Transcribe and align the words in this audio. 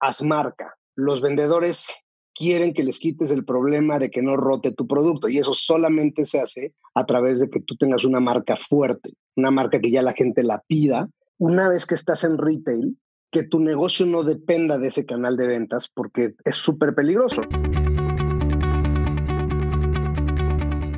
haz 0.00 0.22
marca. 0.22 0.74
Los 0.94 1.20
vendedores 1.20 1.86
quieren 2.34 2.74
que 2.74 2.84
les 2.84 2.98
quites 2.98 3.30
el 3.30 3.44
problema 3.44 3.98
de 3.98 4.10
que 4.10 4.22
no 4.22 4.36
rote 4.36 4.72
tu 4.72 4.86
producto 4.86 5.28
y 5.28 5.38
eso 5.38 5.54
solamente 5.54 6.24
se 6.24 6.40
hace 6.40 6.74
a 6.94 7.06
través 7.06 7.40
de 7.40 7.48
que 7.48 7.60
tú 7.60 7.76
tengas 7.76 8.04
una 8.04 8.20
marca 8.20 8.56
fuerte, 8.56 9.14
una 9.36 9.50
marca 9.50 9.80
que 9.80 9.90
ya 9.90 10.02
la 10.02 10.12
gente 10.12 10.42
la 10.42 10.62
pida. 10.66 11.08
Una 11.38 11.68
vez 11.68 11.86
que 11.86 11.94
estás 11.94 12.24
en 12.24 12.38
retail, 12.38 12.96
que 13.30 13.42
tu 13.42 13.60
negocio 13.60 14.06
no 14.06 14.22
dependa 14.22 14.78
de 14.78 14.88
ese 14.88 15.04
canal 15.04 15.36
de 15.36 15.46
ventas 15.46 15.88
porque 15.92 16.34
es 16.44 16.56
súper 16.56 16.94
peligroso. 16.94 17.42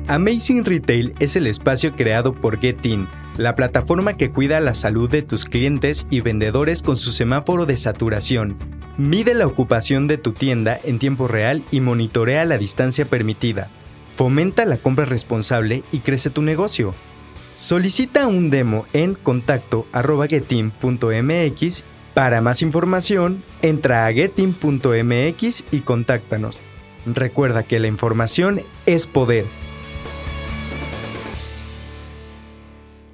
Amazing 0.07 0.65
Retail 0.65 1.13
es 1.19 1.35
el 1.35 1.45
espacio 1.45 1.95
creado 1.95 2.33
por 2.33 2.59
GetIn, 2.59 3.07
la 3.37 3.55
plataforma 3.55 4.17
que 4.17 4.31
cuida 4.31 4.59
la 4.59 4.73
salud 4.73 5.07
de 5.07 5.21
tus 5.21 5.45
clientes 5.45 6.07
y 6.09 6.21
vendedores 6.21 6.81
con 6.81 6.97
su 6.97 7.11
semáforo 7.11 7.67
de 7.67 7.77
saturación. 7.77 8.78
Mide 8.99 9.33
la 9.33 9.47
ocupación 9.47 10.07
de 10.07 10.17
tu 10.17 10.33
tienda 10.33 10.77
en 10.83 10.99
tiempo 10.99 11.29
real 11.29 11.63
y 11.71 11.79
monitorea 11.79 12.43
la 12.43 12.57
distancia 12.57 13.05
permitida. 13.05 13.69
Fomenta 14.17 14.65
la 14.65 14.75
compra 14.75 15.05
responsable 15.05 15.83
y 15.93 15.99
crece 15.99 16.29
tu 16.29 16.41
negocio. 16.41 16.93
Solicita 17.55 18.27
un 18.27 18.49
demo 18.49 18.85
en 18.91 19.15
contacto.getin.mx. 19.15 21.83
Para 22.13 22.41
más 22.41 22.61
información, 22.61 23.41
entra 23.61 24.05
a 24.05 24.11
getin.mx 24.11 25.63
y 25.71 25.79
contáctanos. 25.79 26.59
Recuerda 27.05 27.63
que 27.63 27.79
la 27.79 27.87
información 27.87 28.59
es 28.85 29.07
poder. 29.07 29.45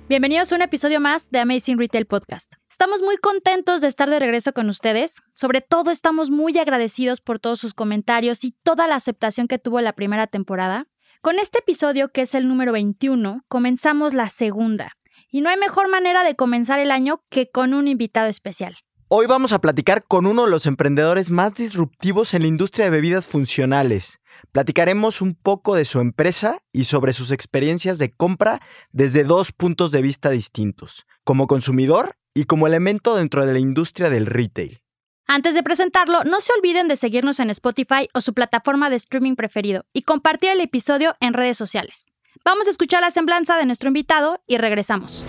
Bienvenidos 0.09 0.51
a 0.51 0.55
un 0.55 0.63
episodio 0.63 0.99
más 0.99 1.29
de 1.29 1.37
Amazing 1.37 1.77
Retail 1.77 2.07
Podcast. 2.07 2.55
Estamos 2.75 3.01
muy 3.01 3.15
contentos 3.15 3.79
de 3.79 3.87
estar 3.87 4.09
de 4.09 4.19
regreso 4.19 4.51
con 4.51 4.67
ustedes. 4.67 5.21
Sobre 5.33 5.61
todo 5.61 5.91
estamos 5.91 6.29
muy 6.29 6.57
agradecidos 6.57 7.21
por 7.21 7.39
todos 7.39 7.57
sus 7.57 7.73
comentarios 7.73 8.43
y 8.43 8.51
toda 8.51 8.85
la 8.85 8.95
aceptación 8.95 9.47
que 9.47 9.57
tuvo 9.57 9.79
la 9.79 9.93
primera 9.93 10.27
temporada. 10.27 10.89
Con 11.21 11.39
este 11.39 11.59
episodio, 11.59 12.11
que 12.11 12.23
es 12.23 12.35
el 12.35 12.49
número 12.49 12.73
21, 12.73 13.45
comenzamos 13.47 14.13
la 14.13 14.27
segunda. 14.27 14.91
Y 15.31 15.39
no 15.39 15.49
hay 15.49 15.55
mejor 15.55 15.89
manera 15.89 16.25
de 16.25 16.35
comenzar 16.35 16.79
el 16.79 16.91
año 16.91 17.23
que 17.29 17.49
con 17.49 17.73
un 17.73 17.87
invitado 17.87 18.27
especial. 18.27 18.75
Hoy 19.07 19.25
vamos 19.25 19.53
a 19.53 19.59
platicar 19.59 20.03
con 20.03 20.25
uno 20.25 20.43
de 20.43 20.51
los 20.51 20.65
emprendedores 20.65 21.29
más 21.31 21.55
disruptivos 21.55 22.33
en 22.33 22.41
la 22.41 22.49
industria 22.49 22.87
de 22.87 22.91
bebidas 22.91 23.25
funcionales. 23.25 24.19
Platicaremos 24.51 25.21
un 25.21 25.35
poco 25.35 25.75
de 25.75 25.85
su 25.85 26.01
empresa 26.01 26.57
y 26.73 26.83
sobre 26.83 27.13
sus 27.13 27.31
experiencias 27.31 27.99
de 27.99 28.11
compra 28.11 28.59
desde 28.91 29.23
dos 29.23 29.53
puntos 29.53 29.93
de 29.93 30.01
vista 30.01 30.29
distintos, 30.29 31.05
como 31.23 31.47
consumidor 31.47 32.17
y 32.35 32.43
como 32.43 32.67
elemento 32.67 33.15
dentro 33.15 33.45
de 33.45 33.53
la 33.53 33.59
industria 33.59 34.11
del 34.11 34.27
retail. 34.27 34.81
Antes 35.25 35.55
de 35.55 35.63
presentarlo, 35.63 36.23
no 36.23 36.41
se 36.41 36.53
olviden 36.53 36.87
de 36.87 36.97
seguirnos 36.97 37.39
en 37.39 37.49
Spotify 37.49 38.09
o 38.13 38.21
su 38.21 38.35
plataforma 38.35 38.91
de 38.91 38.97
streaming 38.97 39.35
preferido 39.35 39.85
y 39.93 40.03
compartir 40.03 40.51
el 40.51 40.61
episodio 40.61 41.15
en 41.19 41.33
redes 41.33 41.57
sociales. 41.57 42.11
Vamos 42.43 42.67
a 42.67 42.71
escuchar 42.71 43.01
la 43.01 43.09
semblanza 43.09 43.57
de 43.57 43.65
nuestro 43.65 43.87
invitado 43.87 44.43
y 44.45 44.57
regresamos. 44.57 45.25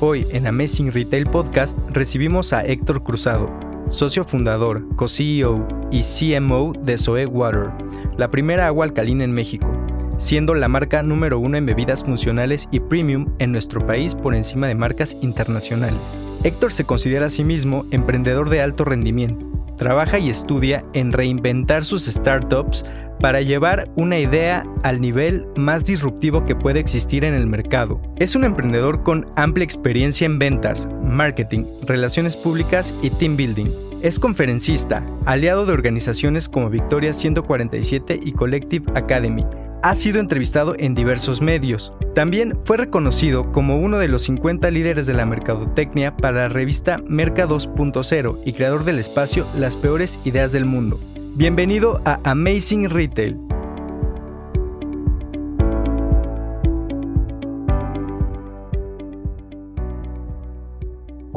Hoy 0.00 0.26
en 0.30 0.46
Amazing 0.46 0.92
Retail 0.92 1.26
Podcast 1.26 1.78
recibimos 1.90 2.52
a 2.52 2.64
Héctor 2.64 3.04
Cruzado, 3.04 3.48
socio 3.88 4.24
fundador, 4.24 4.84
co-CEO 4.96 5.66
y 5.90 6.02
CMO 6.02 6.72
de 6.82 6.98
Zoe 6.98 7.26
Water, 7.26 7.70
la 8.16 8.30
primera 8.30 8.66
agua 8.66 8.84
alcalina 8.84 9.24
en 9.24 9.32
México, 9.32 9.70
siendo 10.18 10.54
la 10.54 10.68
marca 10.68 11.02
número 11.02 11.38
uno 11.38 11.56
en 11.56 11.66
bebidas 11.66 12.04
funcionales 12.04 12.68
y 12.70 12.80
premium 12.80 13.34
en 13.38 13.52
nuestro 13.52 13.86
país 13.86 14.14
por 14.14 14.34
encima 14.34 14.66
de 14.66 14.74
marcas 14.74 15.16
internacionales. 15.20 16.00
Héctor 16.42 16.72
se 16.72 16.84
considera 16.84 17.26
a 17.26 17.30
sí 17.30 17.44
mismo 17.44 17.86
emprendedor 17.90 18.50
de 18.50 18.60
alto 18.60 18.84
rendimiento. 18.84 19.46
Trabaja 19.76 20.18
y 20.18 20.30
estudia 20.30 20.84
en 20.92 21.12
reinventar 21.12 21.84
sus 21.84 22.04
startups 22.04 22.84
para 23.20 23.40
llevar 23.40 23.88
una 23.96 24.18
idea 24.18 24.64
al 24.82 25.00
nivel 25.00 25.46
más 25.56 25.84
disruptivo 25.84 26.44
que 26.44 26.54
puede 26.54 26.78
existir 26.80 27.24
en 27.24 27.34
el 27.34 27.46
mercado. 27.46 28.00
Es 28.16 28.36
un 28.36 28.44
emprendedor 28.44 29.02
con 29.02 29.26
amplia 29.36 29.64
experiencia 29.64 30.26
en 30.26 30.38
ventas, 30.38 30.88
marketing, 31.14 31.64
relaciones 31.86 32.36
públicas 32.36 32.94
y 33.02 33.10
team 33.10 33.36
building. 33.36 33.70
Es 34.02 34.18
conferencista, 34.20 35.02
aliado 35.24 35.64
de 35.64 35.72
organizaciones 35.72 36.48
como 36.48 36.68
Victoria 36.68 37.14
147 37.14 38.20
y 38.22 38.32
Collective 38.32 38.92
Academy. 38.94 39.46
Ha 39.82 39.94
sido 39.94 40.20
entrevistado 40.20 40.74
en 40.78 40.94
diversos 40.94 41.40
medios. 41.40 41.92
También 42.14 42.58
fue 42.64 42.76
reconocido 42.76 43.50
como 43.52 43.78
uno 43.78 43.98
de 43.98 44.08
los 44.08 44.22
50 44.24 44.70
líderes 44.70 45.06
de 45.06 45.14
la 45.14 45.24
mercadotecnia 45.26 46.16
para 46.16 46.40
la 46.40 46.48
revista 46.48 46.98
Merca 47.06 47.46
2.0 47.46 48.40
y 48.44 48.52
creador 48.52 48.84
del 48.84 48.98
espacio 48.98 49.46
Las 49.58 49.76
peores 49.76 50.18
ideas 50.24 50.52
del 50.52 50.64
mundo. 50.66 51.00
Bienvenido 51.36 52.00
a 52.04 52.20
Amazing 52.24 52.90
Retail. 52.90 53.38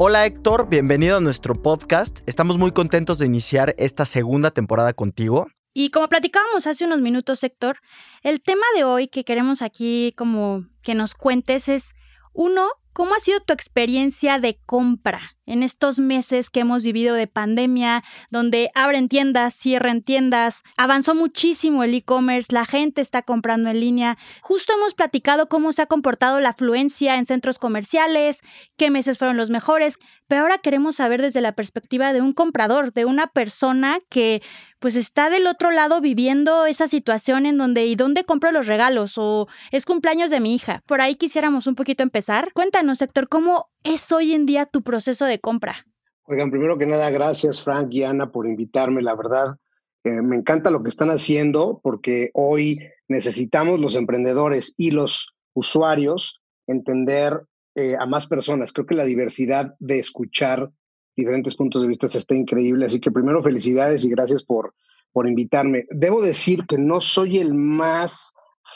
Hola 0.00 0.26
Héctor, 0.26 0.68
bienvenido 0.68 1.16
a 1.16 1.20
nuestro 1.20 1.60
podcast. 1.60 2.20
Estamos 2.26 2.56
muy 2.56 2.70
contentos 2.70 3.18
de 3.18 3.26
iniciar 3.26 3.74
esta 3.78 4.06
segunda 4.06 4.52
temporada 4.52 4.92
contigo. 4.92 5.48
Y 5.74 5.90
como 5.90 6.06
platicábamos 6.06 6.68
hace 6.68 6.84
unos 6.84 7.00
minutos, 7.00 7.42
Héctor, 7.42 7.78
el 8.22 8.40
tema 8.40 8.62
de 8.76 8.84
hoy 8.84 9.08
que 9.08 9.24
queremos 9.24 9.60
aquí 9.60 10.14
como 10.16 10.66
que 10.84 10.94
nos 10.94 11.14
cuentes 11.14 11.68
es, 11.68 11.96
uno, 12.32 12.68
¿cómo 12.92 13.16
ha 13.16 13.18
sido 13.18 13.40
tu 13.40 13.52
experiencia 13.52 14.38
de 14.38 14.60
compra? 14.66 15.36
En 15.48 15.62
estos 15.62 15.98
meses 15.98 16.50
que 16.50 16.60
hemos 16.60 16.82
vivido 16.82 17.14
de 17.14 17.26
pandemia, 17.26 18.04
donde 18.30 18.70
abren 18.74 19.08
tiendas, 19.08 19.54
cierran 19.54 20.02
tiendas, 20.02 20.62
avanzó 20.76 21.14
muchísimo 21.14 21.82
el 21.82 21.94
e-commerce, 21.94 22.54
la 22.54 22.66
gente 22.66 23.00
está 23.00 23.22
comprando 23.22 23.70
en 23.70 23.80
línea. 23.80 24.18
Justo 24.42 24.74
hemos 24.74 24.94
platicado 24.94 25.48
cómo 25.48 25.72
se 25.72 25.82
ha 25.82 25.86
comportado 25.86 26.38
la 26.40 26.50
afluencia 26.50 27.16
en 27.16 27.26
centros 27.26 27.58
comerciales, 27.58 28.42
qué 28.76 28.90
meses 28.90 29.18
fueron 29.18 29.36
los 29.36 29.50
mejores, 29.50 29.98
pero 30.28 30.42
ahora 30.42 30.58
queremos 30.58 30.96
saber 30.96 31.22
desde 31.22 31.40
la 31.40 31.52
perspectiva 31.52 32.12
de 32.12 32.20
un 32.20 32.34
comprador, 32.34 32.92
de 32.92 33.06
una 33.06 33.28
persona 33.28 33.98
que 34.10 34.42
pues 34.78 34.94
está 34.94 35.28
del 35.28 35.46
otro 35.46 35.70
lado 35.72 36.00
viviendo 36.00 36.66
esa 36.66 36.86
situación 36.86 37.46
en 37.46 37.58
donde 37.58 37.86
¿y 37.86 37.96
dónde 37.96 38.24
compro 38.24 38.52
los 38.52 38.66
regalos? 38.66 39.14
o 39.16 39.48
es 39.70 39.86
cumpleaños 39.86 40.30
de 40.30 40.40
mi 40.40 40.54
hija. 40.54 40.82
Por 40.86 41.00
ahí 41.00 41.16
quisiéramos 41.16 41.66
un 41.66 41.74
poquito 41.74 42.02
empezar. 42.02 42.52
Cuéntanos, 42.52 43.00
Héctor, 43.00 43.28
¿cómo 43.28 43.66
es 43.84 44.10
hoy 44.12 44.32
en 44.32 44.46
día 44.46 44.66
tu 44.66 44.82
proceso 44.82 45.24
de 45.24 45.38
compra? 45.40 45.86
Oigan, 46.24 46.50
primero 46.50 46.76
que 46.76 46.86
nada, 46.86 47.10
gracias 47.10 47.62
Frank 47.62 47.88
y 47.90 48.02
Ana 48.02 48.30
por 48.30 48.46
invitarme. 48.46 49.02
La 49.02 49.14
verdad, 49.14 49.56
eh, 50.04 50.10
me 50.10 50.36
encanta 50.36 50.70
lo 50.70 50.82
que 50.82 50.90
están 50.90 51.10
haciendo 51.10 51.80
porque 51.82 52.30
hoy 52.34 52.80
necesitamos 53.08 53.80
los 53.80 53.96
emprendedores 53.96 54.74
y 54.76 54.90
los 54.90 55.34
usuarios 55.54 56.42
entender 56.66 57.42
eh, 57.74 57.96
a 57.98 58.06
más 58.06 58.26
personas. 58.26 58.72
Creo 58.72 58.86
que 58.86 58.94
la 58.94 59.04
diversidad 59.04 59.74
de 59.78 59.98
escuchar 59.98 60.70
diferentes 61.16 61.54
puntos 61.56 61.82
de 61.82 61.88
vista 61.88 62.06
está 62.06 62.34
increíble. 62.34 62.86
Así 62.86 63.00
que 63.00 63.10
primero 63.10 63.42
felicidades 63.42 64.04
y 64.04 64.10
gracias 64.10 64.42
por, 64.44 64.74
por 65.12 65.26
invitarme. 65.26 65.86
Debo 65.90 66.22
decir 66.22 66.64
que 66.68 66.78
no 66.78 67.00
soy 67.00 67.38
el 67.38 67.54
más 67.54 68.32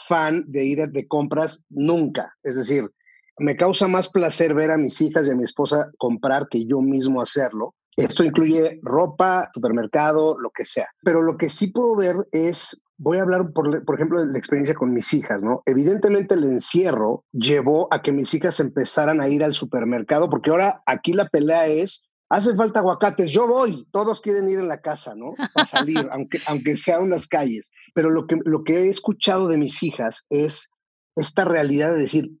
fan 0.07 0.43
de 0.47 0.65
ir 0.65 0.87
de 0.89 1.07
compras 1.07 1.63
nunca. 1.69 2.33
Es 2.43 2.55
decir, 2.55 2.89
me 3.39 3.55
causa 3.55 3.87
más 3.87 4.09
placer 4.09 4.53
ver 4.53 4.71
a 4.71 4.77
mis 4.77 4.99
hijas 5.01 5.27
y 5.27 5.31
a 5.31 5.35
mi 5.35 5.43
esposa 5.43 5.91
comprar 5.97 6.47
que 6.49 6.65
yo 6.65 6.81
mismo 6.81 7.21
hacerlo. 7.21 7.75
Esto 7.95 8.23
incluye 8.23 8.79
ropa, 8.81 9.51
supermercado, 9.53 10.37
lo 10.39 10.49
que 10.49 10.65
sea. 10.65 10.87
Pero 11.03 11.21
lo 11.21 11.37
que 11.37 11.49
sí 11.49 11.67
puedo 11.67 11.95
ver 11.95 12.15
es, 12.31 12.81
voy 12.97 13.19
a 13.19 13.21
hablar, 13.21 13.51
por, 13.53 13.85
por 13.85 13.95
ejemplo, 13.95 14.19
de 14.19 14.31
la 14.31 14.37
experiencia 14.37 14.73
con 14.73 14.93
mis 14.93 15.13
hijas, 15.13 15.43
¿no? 15.43 15.61
Evidentemente 15.65 16.35
el 16.35 16.43
encierro 16.43 17.23
llevó 17.31 17.87
a 17.93 18.01
que 18.01 18.11
mis 18.11 18.33
hijas 18.33 18.59
empezaran 18.59 19.21
a 19.21 19.29
ir 19.29 19.43
al 19.43 19.53
supermercado, 19.53 20.29
porque 20.29 20.49
ahora 20.49 20.81
aquí 20.87 21.13
la 21.13 21.27
pelea 21.27 21.67
es, 21.67 22.03
hace 22.29 22.55
falta 22.55 22.79
aguacates, 22.79 23.29
yo 23.29 23.47
voy, 23.47 23.87
todos 23.91 24.21
quieren 24.21 24.49
ir 24.49 24.57
en 24.57 24.67
la 24.67 24.81
casa, 24.81 25.13
¿no? 25.15 25.35
A 25.53 25.65
salir, 25.65 25.97
aunque, 26.11 26.39
aunque 26.47 26.75
sea 26.75 26.99
unas 26.99 27.27
calles. 27.27 27.71
Pero 27.93 28.09
lo 28.09 28.25
que, 28.25 28.37
lo 28.43 28.63
que 28.63 28.79
he 28.79 28.87
escuchado 28.89 29.47
de 29.47 29.57
mis 29.57 29.83
hijas 29.83 30.25
es 30.31 30.71
esta 31.15 31.45
realidad 31.45 31.93
de 31.93 31.99
decir, 31.99 32.31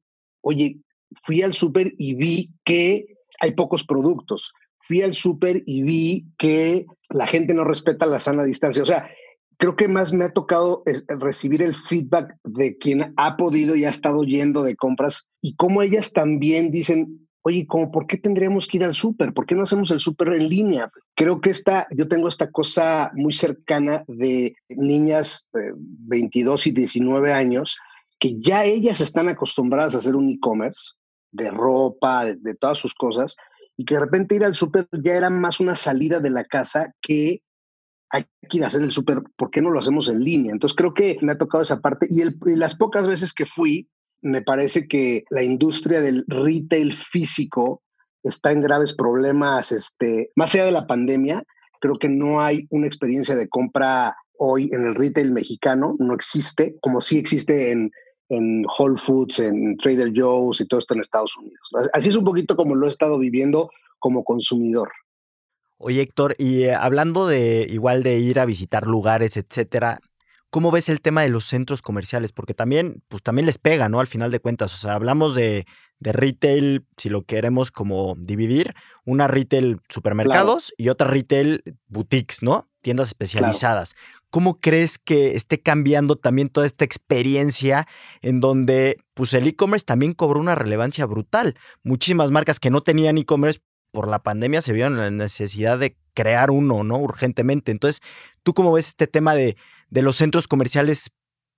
oye, 0.41 0.79
fui 1.21 1.41
al 1.41 1.53
súper 1.53 1.93
y 1.97 2.15
vi 2.15 2.53
que 2.63 3.05
hay 3.39 3.51
pocos 3.51 3.83
productos. 3.83 4.53
Fui 4.79 5.01
al 5.01 5.13
súper 5.13 5.63
y 5.65 5.83
vi 5.83 6.25
que 6.37 6.85
la 7.09 7.27
gente 7.27 7.53
no 7.53 7.63
respeta 7.63 8.05
la 8.05 8.19
sana 8.19 8.43
distancia. 8.43 8.83
O 8.83 8.85
sea, 8.85 9.09
creo 9.57 9.75
que 9.75 9.87
más 9.87 10.13
me 10.13 10.25
ha 10.25 10.33
tocado 10.33 10.83
recibir 11.07 11.61
el 11.61 11.75
feedback 11.75 12.35
de 12.43 12.77
quien 12.77 13.13
ha 13.17 13.37
podido 13.37 13.75
y 13.75 13.85
ha 13.85 13.89
estado 13.89 14.23
yendo 14.23 14.63
de 14.63 14.75
compras 14.75 15.29
y 15.41 15.55
cómo 15.55 15.81
ellas 15.81 16.11
también 16.11 16.71
dicen, 16.71 17.27
oye, 17.43 17.65
¿cómo, 17.67 17.91
¿por 17.91 18.07
qué 18.07 18.17
tendríamos 18.17 18.67
que 18.67 18.77
ir 18.77 18.83
al 18.83 18.93
súper? 18.93 19.33
¿Por 19.33 19.45
qué 19.45 19.55
no 19.55 19.63
hacemos 19.63 19.91
el 19.91 19.99
súper 19.99 20.29
en 20.29 20.49
línea? 20.49 20.91
Creo 21.15 21.41
que 21.41 21.49
esta, 21.49 21.87
yo 21.91 22.07
tengo 22.07 22.27
esta 22.27 22.51
cosa 22.51 23.11
muy 23.13 23.33
cercana 23.33 24.03
de 24.07 24.55
niñas 24.69 25.47
de 25.53 25.73
22 25.75 26.67
y 26.67 26.71
19 26.71 27.31
años 27.31 27.77
que 28.19 28.39
ya 28.39 28.63
ellas 28.63 29.01
están 29.01 29.27
acostumbradas 29.27 29.95
a 29.95 29.97
hacer 29.97 30.15
un 30.15 30.29
e-commerce 30.29 30.93
de 31.33 31.51
ropa, 31.51 32.25
de, 32.25 32.55
todas 32.55 32.77
sus 32.77 32.93
cosas, 32.93 33.35
y 33.75 33.85
que 33.85 33.95
de 33.95 34.01
repente 34.01 34.35
ir 34.35 34.43
al 34.43 34.55
súper 34.55 34.87
ya 35.03 35.13
era 35.13 35.29
más 35.29 35.59
una 35.59 35.75
salida 35.75 36.19
de 36.19 36.29
la 36.29 36.45
casa 36.45 36.93
que 37.01 37.41
hay 38.09 38.25
que 38.47 38.57
ir 38.57 38.63
a 38.63 38.67
hacer 38.67 38.83
el 38.83 38.91
súper, 38.91 39.23
¿por 39.35 39.49
qué 39.49 39.61
no 39.61 39.71
lo 39.71 39.79
hacemos 39.79 40.07
en 40.07 40.19
línea? 40.19 40.51
Entonces 40.51 40.75
creo 40.75 40.93
que 40.93 41.17
me 41.21 41.31
ha 41.31 41.37
tocado 41.37 41.63
esa 41.63 41.81
parte 41.81 42.07
y, 42.09 42.23
las 42.55 42.75
pocas 42.75 43.07
veces 43.07 43.33
que 43.33 43.47
fui, 43.47 43.89
me 44.21 44.43
parece 44.43 44.87
que 44.87 45.25
la 45.31 45.43
industria 45.43 46.01
del 46.01 46.23
retail 46.27 46.93
físico 46.93 47.81
está 48.21 48.51
en 48.51 48.61
graves 48.61 48.93
problemas, 48.93 49.71
este, 49.71 50.29
más 50.35 50.53
allá 50.53 50.65
de 50.65 50.71
la 50.71 50.87
pandemia, 50.87 51.43
creo 51.81 51.95
que 51.95 52.07
no 52.07 52.39
hay 52.39 52.67
una 52.69 52.87
experiencia 52.87 53.35
de 53.35 53.49
compra 53.49 54.15
hoy 54.37 54.69
en 54.71 54.85
el 54.85 54.95
retail 54.95 55.33
mexicano, 55.33 55.95
no 55.99 56.13
existe, 56.13 56.75
como 56.81 57.01
sí 57.01 57.17
existe 57.17 57.71
en, 57.71 57.91
en 58.29 58.65
Whole 58.77 58.97
Foods, 58.97 59.39
en 59.39 59.77
Trader 59.77 60.11
Joe's 60.15 60.61
y 60.61 60.67
todo 60.67 60.79
esto 60.79 60.93
en 60.93 61.01
Estados 61.01 61.35
Unidos. 61.37 61.59
Así 61.93 62.09
es 62.09 62.15
un 62.15 62.23
poquito 62.23 62.55
como 62.55 62.75
lo 62.75 62.85
he 62.85 62.89
estado 62.89 63.19
viviendo 63.19 63.69
como 63.99 64.23
consumidor. 64.23 64.91
Oye, 65.77 66.01
Héctor, 66.01 66.35
y 66.37 66.63
eh, 66.63 66.75
hablando 66.75 67.27
de 67.27 67.67
igual 67.69 68.03
de 68.03 68.17
ir 68.17 68.39
a 68.39 68.45
visitar 68.45 68.87
lugares, 68.87 69.35
etcétera, 69.35 69.99
¿cómo 70.49 70.71
ves 70.71 70.87
el 70.87 71.01
tema 71.01 71.23
de 71.23 71.29
los 71.29 71.45
centros 71.45 71.81
comerciales? 71.81 72.31
Porque 72.31 72.53
también, 72.53 73.03
pues 73.09 73.21
también 73.21 73.45
les 73.45 73.57
pega, 73.57 73.89
¿no? 73.89 73.99
Al 73.99 74.07
final 74.07 74.31
de 74.31 74.39
cuentas, 74.39 74.73
o 74.73 74.77
sea, 74.77 74.93
hablamos 74.93 75.35
de, 75.35 75.65
de 75.99 76.11
retail, 76.11 76.85
si 76.97 77.09
lo 77.09 77.23
queremos 77.23 77.71
como 77.71 78.15
dividir, 78.17 78.75
una 79.05 79.27
retail 79.27 79.79
supermercados 79.89 80.73
y 80.77 80.89
otra 80.89 81.07
retail 81.07 81.63
boutiques, 81.87 82.43
¿no? 82.43 82.69
Tiendas 82.81 83.07
especializadas. 83.07 83.95
¿Cómo 84.33 84.59
crees 84.59 84.97
que 84.97 85.35
esté 85.35 85.61
cambiando 85.61 86.15
también 86.15 86.49
toda 86.49 86.65
esta 86.65 86.83
experiencia 86.83 87.87
en 88.23 88.39
donde 88.39 88.97
pues 89.13 89.31
el 89.35 89.45
e-commerce 89.45 89.85
también 89.85 90.15
cobró 90.15 90.39
una 90.39 90.55
relevancia 90.55 91.05
brutal? 91.05 91.55
Muchísimas 91.83 92.31
marcas 92.31 92.59
que 92.59 92.71
no 92.71 92.81
tenían 92.81 93.19
e-commerce 93.19 93.61
por 93.91 94.07
la 94.07 94.23
pandemia 94.23 94.63
se 94.63 94.73
vieron 94.73 94.97
la 94.97 95.11
necesidad 95.11 95.77
de 95.77 95.97
crear 96.15 96.49
uno, 96.49 96.83
¿no? 96.83 96.97
Urgentemente. 96.97 97.71
Entonces, 97.71 98.01
¿tú 98.41 98.55
cómo 98.55 98.71
ves 98.71 98.87
este 98.87 99.05
tema 99.05 99.35
de, 99.35 99.55
de 99.91 100.01
los 100.01 100.15
centros 100.15 100.47
comerciales 100.47 101.11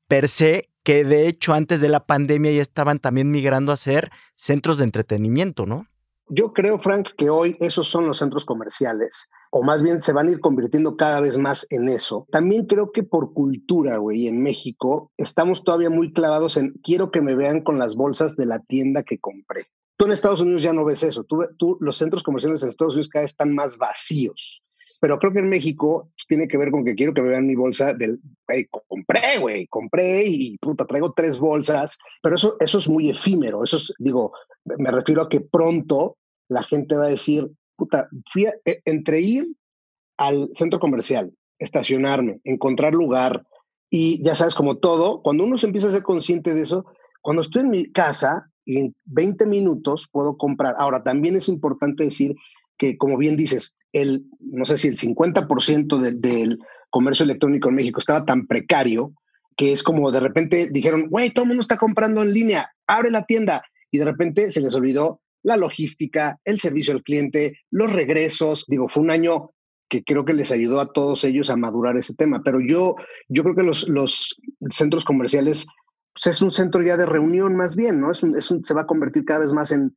per 0.10 0.28
se 0.28 0.69
que 0.83 1.06
de 1.06 1.30
hecho 1.30 1.54
antes 1.54 1.80
de 1.80 1.88
la 1.88 2.06
pandemia 2.06 2.51
ya 2.51 2.62
estaban 2.62 3.00
también 3.00 3.31
migrando 3.31 3.71
a 3.71 3.78
ser 3.78 4.12
centros 4.36 4.80
de 4.80 4.83
entretenimiento, 4.83 5.66
¿no? 5.66 5.88
Yo 6.27 6.54
creo, 6.54 6.80
Frank, 6.80 7.10
que 7.18 7.30
hoy 7.30 7.56
esos 7.60 7.88
son 7.88 8.07
los 8.07 8.18
centros 8.18 8.45
comerciales, 8.45 9.30
o 9.51 9.62
más 9.62 9.83
bien 9.83 10.01
se 10.01 10.12
van 10.12 10.27
a 10.27 10.31
ir 10.31 10.39
convirtiendo 10.39 10.98
cada 10.98 11.22
vez 11.22 11.38
más 11.38 11.68
en 11.69 11.88
eso. 11.88 12.25
También 12.31 12.66
creo 12.66 12.92
que 12.92 13.04
por 13.04 13.33
cultura, 13.33 13.98
güey, 13.98 14.27
en 14.27 14.42
México 14.42 15.12
estamos 15.18 15.63
todavía 15.63 15.92
muy 15.92 16.13
clavados 16.13 16.57
en 16.57 16.74
quiero 16.83 17.12
que 17.12 17.22
me 17.22 17.36
vean 17.36 17.62
con 17.62 17.77
las 17.77 17.95
bolsas 17.95 18.36
de 18.36 18.48
la 18.48 18.60
tienda 18.60 19.04
que 19.04 19.19
compré. 19.19 19.68
Tú 19.98 20.06
en 20.06 20.13
Estados 20.13 20.42
Unidos 20.42 20.63
ya 20.63 20.74
no 20.74 20.83
ves 20.83 21.04
eso. 21.04 21.24
Tú, 21.24 21.42
tú 21.60 21.77
los 21.80 21.98
centros 21.98 22.24
comerciales 22.24 22.63
en 22.63 22.69
Estados 22.69 22.95
Unidos 22.95 23.10
cada 23.10 23.24
vez 23.24 23.31
están 23.31 23.54
más 23.54 23.78
vacíos. 23.78 24.63
Pero 25.00 25.19
creo 25.19 25.33
que 25.33 25.39
en 25.39 25.50
México 25.50 26.09
tiene 26.27 26.47
que 26.47 26.57
ver 26.57 26.71
con 26.71 26.86
que 26.86 26.95
quiero 26.95 27.13
que 27.13 27.21
me 27.21 27.30
vean 27.30 27.47
mi 27.47 27.56
bolsa 27.56 27.94
del, 27.94 28.19
güey, 28.47 28.68
compré, 28.88 29.39
güey, 29.39 29.68
compré 29.68 30.24
y 30.25 30.57
puta, 30.57 30.86
traigo 30.86 31.13
tres 31.13 31.38
bolsas, 31.38 31.97
pero 32.21 32.36
eso, 32.36 32.56
eso 32.59 32.77
es 32.77 32.88
muy 32.88 33.09
efímero, 33.09 33.63
eso 33.63 33.77
es, 33.77 33.94
digo, 34.00 34.31
me 34.63 34.92
refiero 34.92 35.24
a 35.24 35.30
que 35.30 35.42
pronto 35.42 36.18
la 36.47 36.63
gente 36.63 36.95
va 36.95 37.06
a 37.06 37.09
decir, 37.09 37.50
puta, 37.75 38.07
fui 38.31 38.45
a, 38.45 38.53
e, 38.65 38.81
entre 38.86 39.19
ir 39.21 39.47
al 40.18 40.50
centro 40.53 40.80
comercial, 40.80 41.33
estacionarme, 41.59 42.39
encontrar 42.44 42.94
lugar 42.94 43.45
y 43.89 44.24
ya 44.24 44.36
sabes, 44.36 44.56
como 44.56 44.77
todo, 44.77 45.21
cuando 45.21 45.44
uno 45.44 45.57
se 45.57 45.68
empieza 45.68 45.89
a 45.89 45.92
ser 45.92 46.03
consciente 46.03 46.53
de 46.53 46.63
eso, 46.63 46.86
cuando 47.21 47.42
estoy 47.42 47.62
en 47.62 47.69
mi 47.69 47.92
casa 47.92 48.51
y 48.65 48.80
en 48.80 48.95
20 49.06 49.45
minutos 49.45 50.09
puedo 50.12 50.38
comprar. 50.38 50.75
Ahora, 50.80 51.03
también 51.03 51.36
es 51.36 51.47
importante 51.47 52.03
decir 52.03 52.36
que, 52.77 52.97
como 52.97 53.18
bien 53.18 53.38
dices, 53.38 53.75
el, 53.95 54.25
no 54.42 54.65
sé 54.65 54.77
si 54.77 54.89
el 54.89 54.97
50% 54.97 56.00
del 56.00 56.59
comercio 56.89 57.24
electrónico 57.24 57.69
en 57.69 57.75
México 57.75 58.00
estaba 58.00 58.25
tan 58.25 58.45
precario 58.45 59.13
que 59.56 59.71
es 59.71 59.83
como 59.83 60.12
de 60.12 60.19
repente 60.19 60.68
dijeron, 60.69 61.07
güey, 61.09 61.30
todo 61.31 61.44
el 61.44 61.50
mundo 61.50 61.62
está 61.62 61.77
comprando 61.77 62.21
en 62.21 62.33
línea, 62.33 62.69
abre 62.88 63.09
la 63.09 63.25
tienda. 63.25 63.63
Y 63.89 64.00
de 64.00 64.03
repente 64.03 64.51
se 64.51 64.59
les 64.59 64.75
olvidó 64.75 65.21
la 65.44 65.56
logística, 65.56 66.38
el 66.44 66.59
servicio 66.59 66.94
al 66.94 67.03
cliente, 67.03 67.59
los 67.71 67.94
regresos. 67.94 68.65
Digo, 68.68 68.89
fue 68.89 69.03
un 69.03 69.12
año 69.12 69.51
que 69.88 70.03
creo 70.03 70.25
que 70.25 70.33
les 70.33 70.51
ayudó 70.51 70.81
a 70.81 70.92
todos 70.92 71.24
ellos 71.24 71.50
a 71.50 71.56
madurar 71.56 71.95
ese 71.95 72.15
tema. 72.15 72.42
Pero 72.44 72.59
yo, 72.59 72.95
yo 73.30 73.44
creo 73.44 73.56
que 73.56 73.63
los, 73.63 73.88
los 73.88 74.36
centros 74.71 75.06
comerciales 75.06 75.68
pues, 76.13 76.36
es 76.36 76.42
un 76.42 76.51
centro 76.51 76.83
ya 76.83 76.97
de 76.97 77.06
reunión 77.06 77.56
más 77.56 77.77
bien, 77.77 78.01
¿no? 78.01 78.12
Es 78.12 78.25
es 78.25 78.51
un, 78.51 78.62
se 78.65 78.74
va 78.74 78.81
a 78.81 78.88
convertir 78.88 79.24
cada 79.24 79.39
vez 79.39 79.53
más 79.53 79.71
en, 79.71 79.95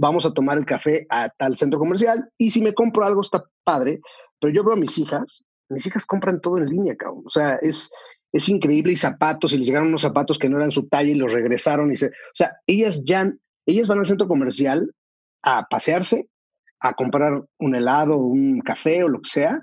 vamos 0.00 0.24
a 0.24 0.32
tomar 0.32 0.56
el 0.56 0.64
café 0.64 1.06
a 1.10 1.28
tal 1.28 1.58
centro 1.58 1.78
comercial 1.78 2.32
y 2.38 2.50
si 2.50 2.62
me 2.62 2.72
compro 2.72 3.04
algo 3.04 3.20
está 3.20 3.44
padre, 3.64 4.00
pero 4.40 4.50
yo 4.50 4.64
veo 4.64 4.72
a 4.72 4.78
mis 4.78 4.96
hijas, 4.96 5.44
mis 5.68 5.86
hijas 5.86 6.06
compran 6.06 6.40
todo 6.40 6.56
en 6.56 6.66
línea, 6.66 6.96
cabrón. 6.96 7.22
O 7.26 7.30
sea, 7.30 7.56
es, 7.56 7.90
es 8.32 8.48
increíble 8.48 8.92
y 8.92 8.96
zapatos, 8.96 9.52
y 9.52 9.58
les 9.58 9.66
llegaron 9.66 9.88
unos 9.88 10.00
zapatos 10.00 10.38
que 10.38 10.48
no 10.48 10.56
eran 10.56 10.70
su 10.70 10.88
talla 10.88 11.10
y 11.10 11.16
los 11.16 11.30
regresaron 11.30 11.92
y 11.92 11.96
se, 11.96 12.06
o 12.06 12.34
sea, 12.34 12.56
ellas 12.66 13.04
ya, 13.04 13.30
ellas 13.66 13.88
van 13.88 13.98
al 13.98 14.06
centro 14.06 14.26
comercial 14.26 14.90
a 15.42 15.66
pasearse, 15.68 16.30
a 16.80 16.94
comprar 16.94 17.44
un 17.58 17.74
helado, 17.74 18.16
un 18.16 18.60
café 18.60 19.04
o 19.04 19.08
lo 19.08 19.20
que 19.20 19.28
sea, 19.28 19.60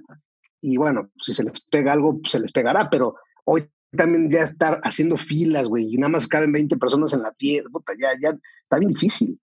y 0.62 0.78
bueno, 0.78 1.10
si 1.19 1.34
se 1.34 1.44
les 1.44 1.60
pega 1.62 1.94
algo, 1.94 2.19
se 2.25 2.39
les 2.39 2.51
pegará, 2.51 2.92
pero 2.92 3.16
hoy 3.44 3.68
también 3.95 4.30
ya 4.30 4.44
estar 4.44 4.80
haciendo 4.84 5.18
filas, 5.18 5.68
güey, 5.68 5.92
y 5.92 5.98
nada 5.98 6.10
más 6.10 6.28
caben 6.28 6.51
20 6.51 6.78
personas 6.78 7.12
en 7.13 7.24
la 7.24 7.31
tienda, 7.31 7.72
ya, 8.00 8.10
ya 8.22 8.38
está 8.62 8.78
bien 8.78 8.92
difícil. 8.92 9.39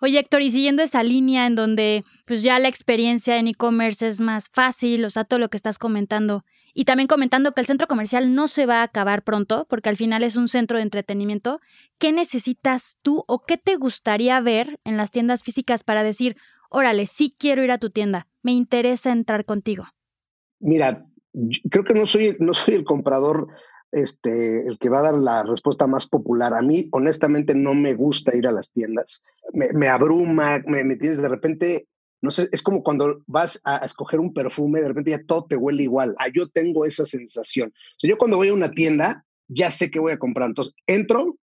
Oye, 0.00 0.18
Héctor, 0.18 0.42
y 0.42 0.50
siguiendo 0.50 0.82
esa 0.82 1.02
línea 1.02 1.46
en 1.46 1.54
donde 1.54 2.04
pues 2.26 2.42
ya 2.42 2.58
la 2.58 2.68
experiencia 2.68 3.38
en 3.38 3.48
e-commerce 3.48 4.06
es 4.06 4.20
más 4.20 4.50
fácil, 4.50 5.04
o 5.04 5.10
sea, 5.10 5.24
todo 5.24 5.38
lo 5.38 5.48
que 5.48 5.56
estás 5.56 5.78
comentando, 5.78 6.44
y 6.74 6.84
también 6.84 7.06
comentando 7.06 7.52
que 7.52 7.62
el 7.62 7.66
centro 7.66 7.86
comercial 7.86 8.34
no 8.34 8.48
se 8.48 8.66
va 8.66 8.80
a 8.80 8.82
acabar 8.82 9.22
pronto, 9.22 9.66
porque 9.70 9.88
al 9.88 9.96
final 9.96 10.22
es 10.22 10.36
un 10.36 10.48
centro 10.48 10.76
de 10.76 10.82
entretenimiento, 10.82 11.60
¿qué 11.98 12.12
necesitas 12.12 12.98
tú 13.00 13.24
o 13.26 13.46
qué 13.46 13.56
te 13.56 13.76
gustaría 13.76 14.38
ver 14.40 14.78
en 14.84 14.98
las 14.98 15.10
tiendas 15.10 15.42
físicas 15.42 15.82
para 15.84 16.02
decir, 16.02 16.36
órale, 16.68 17.06
sí 17.06 17.34
quiero 17.38 17.64
ir 17.64 17.70
a 17.70 17.78
tu 17.78 17.88
tienda, 17.88 18.28
me 18.42 18.52
interesa 18.52 19.10
entrar 19.10 19.46
contigo? 19.46 19.86
Mira, 20.60 21.06
creo 21.70 21.84
que 21.84 21.94
no 21.94 22.04
soy, 22.04 22.36
no 22.38 22.52
soy 22.52 22.74
el 22.74 22.84
comprador 22.84 23.48
este, 23.92 24.66
el 24.66 24.78
que 24.78 24.88
va 24.88 24.98
a 25.00 25.12
dar 25.12 25.14
la 25.14 25.42
respuesta 25.42 25.86
más 25.86 26.06
popular. 26.06 26.54
A 26.54 26.62
mí, 26.62 26.88
honestamente, 26.92 27.54
no 27.54 27.74
me 27.74 27.94
gusta 27.94 28.36
ir 28.36 28.46
a 28.46 28.52
las 28.52 28.70
tiendas. 28.72 29.22
Me, 29.52 29.88
abruma, 29.88 30.62
me, 30.66 30.96
tienes 30.96 31.20
de 31.22 31.28
repente, 31.28 31.86
no 32.20 32.30
sé, 32.30 32.48
es 32.52 32.62
como 32.62 32.82
cuando 32.82 33.22
vas 33.26 33.60
a, 33.64 33.78
escoger 33.78 34.20
un 34.20 34.34
perfume, 34.34 34.80
de 34.80 34.88
repente 34.88 35.12
ya 35.12 35.24
todo 35.24 35.46
te 35.46 35.56
huele 35.56 35.84
igual. 35.84 36.14
Ah, 36.18 36.28
yo 36.34 36.48
tengo 36.48 36.84
esa 36.84 37.06
sensación. 37.06 37.72
yo 38.02 38.18
cuando 38.18 38.36
voy 38.36 38.48
a 38.48 38.54
una 38.54 38.70
tienda, 38.70 39.24
ya 39.48 39.70
sé 39.70 39.90
qué 39.90 40.00
voy 40.00 40.12
a 40.12 40.18
comprar. 40.18 40.48
Entonces, 40.48 40.74
entro, 40.86 41.36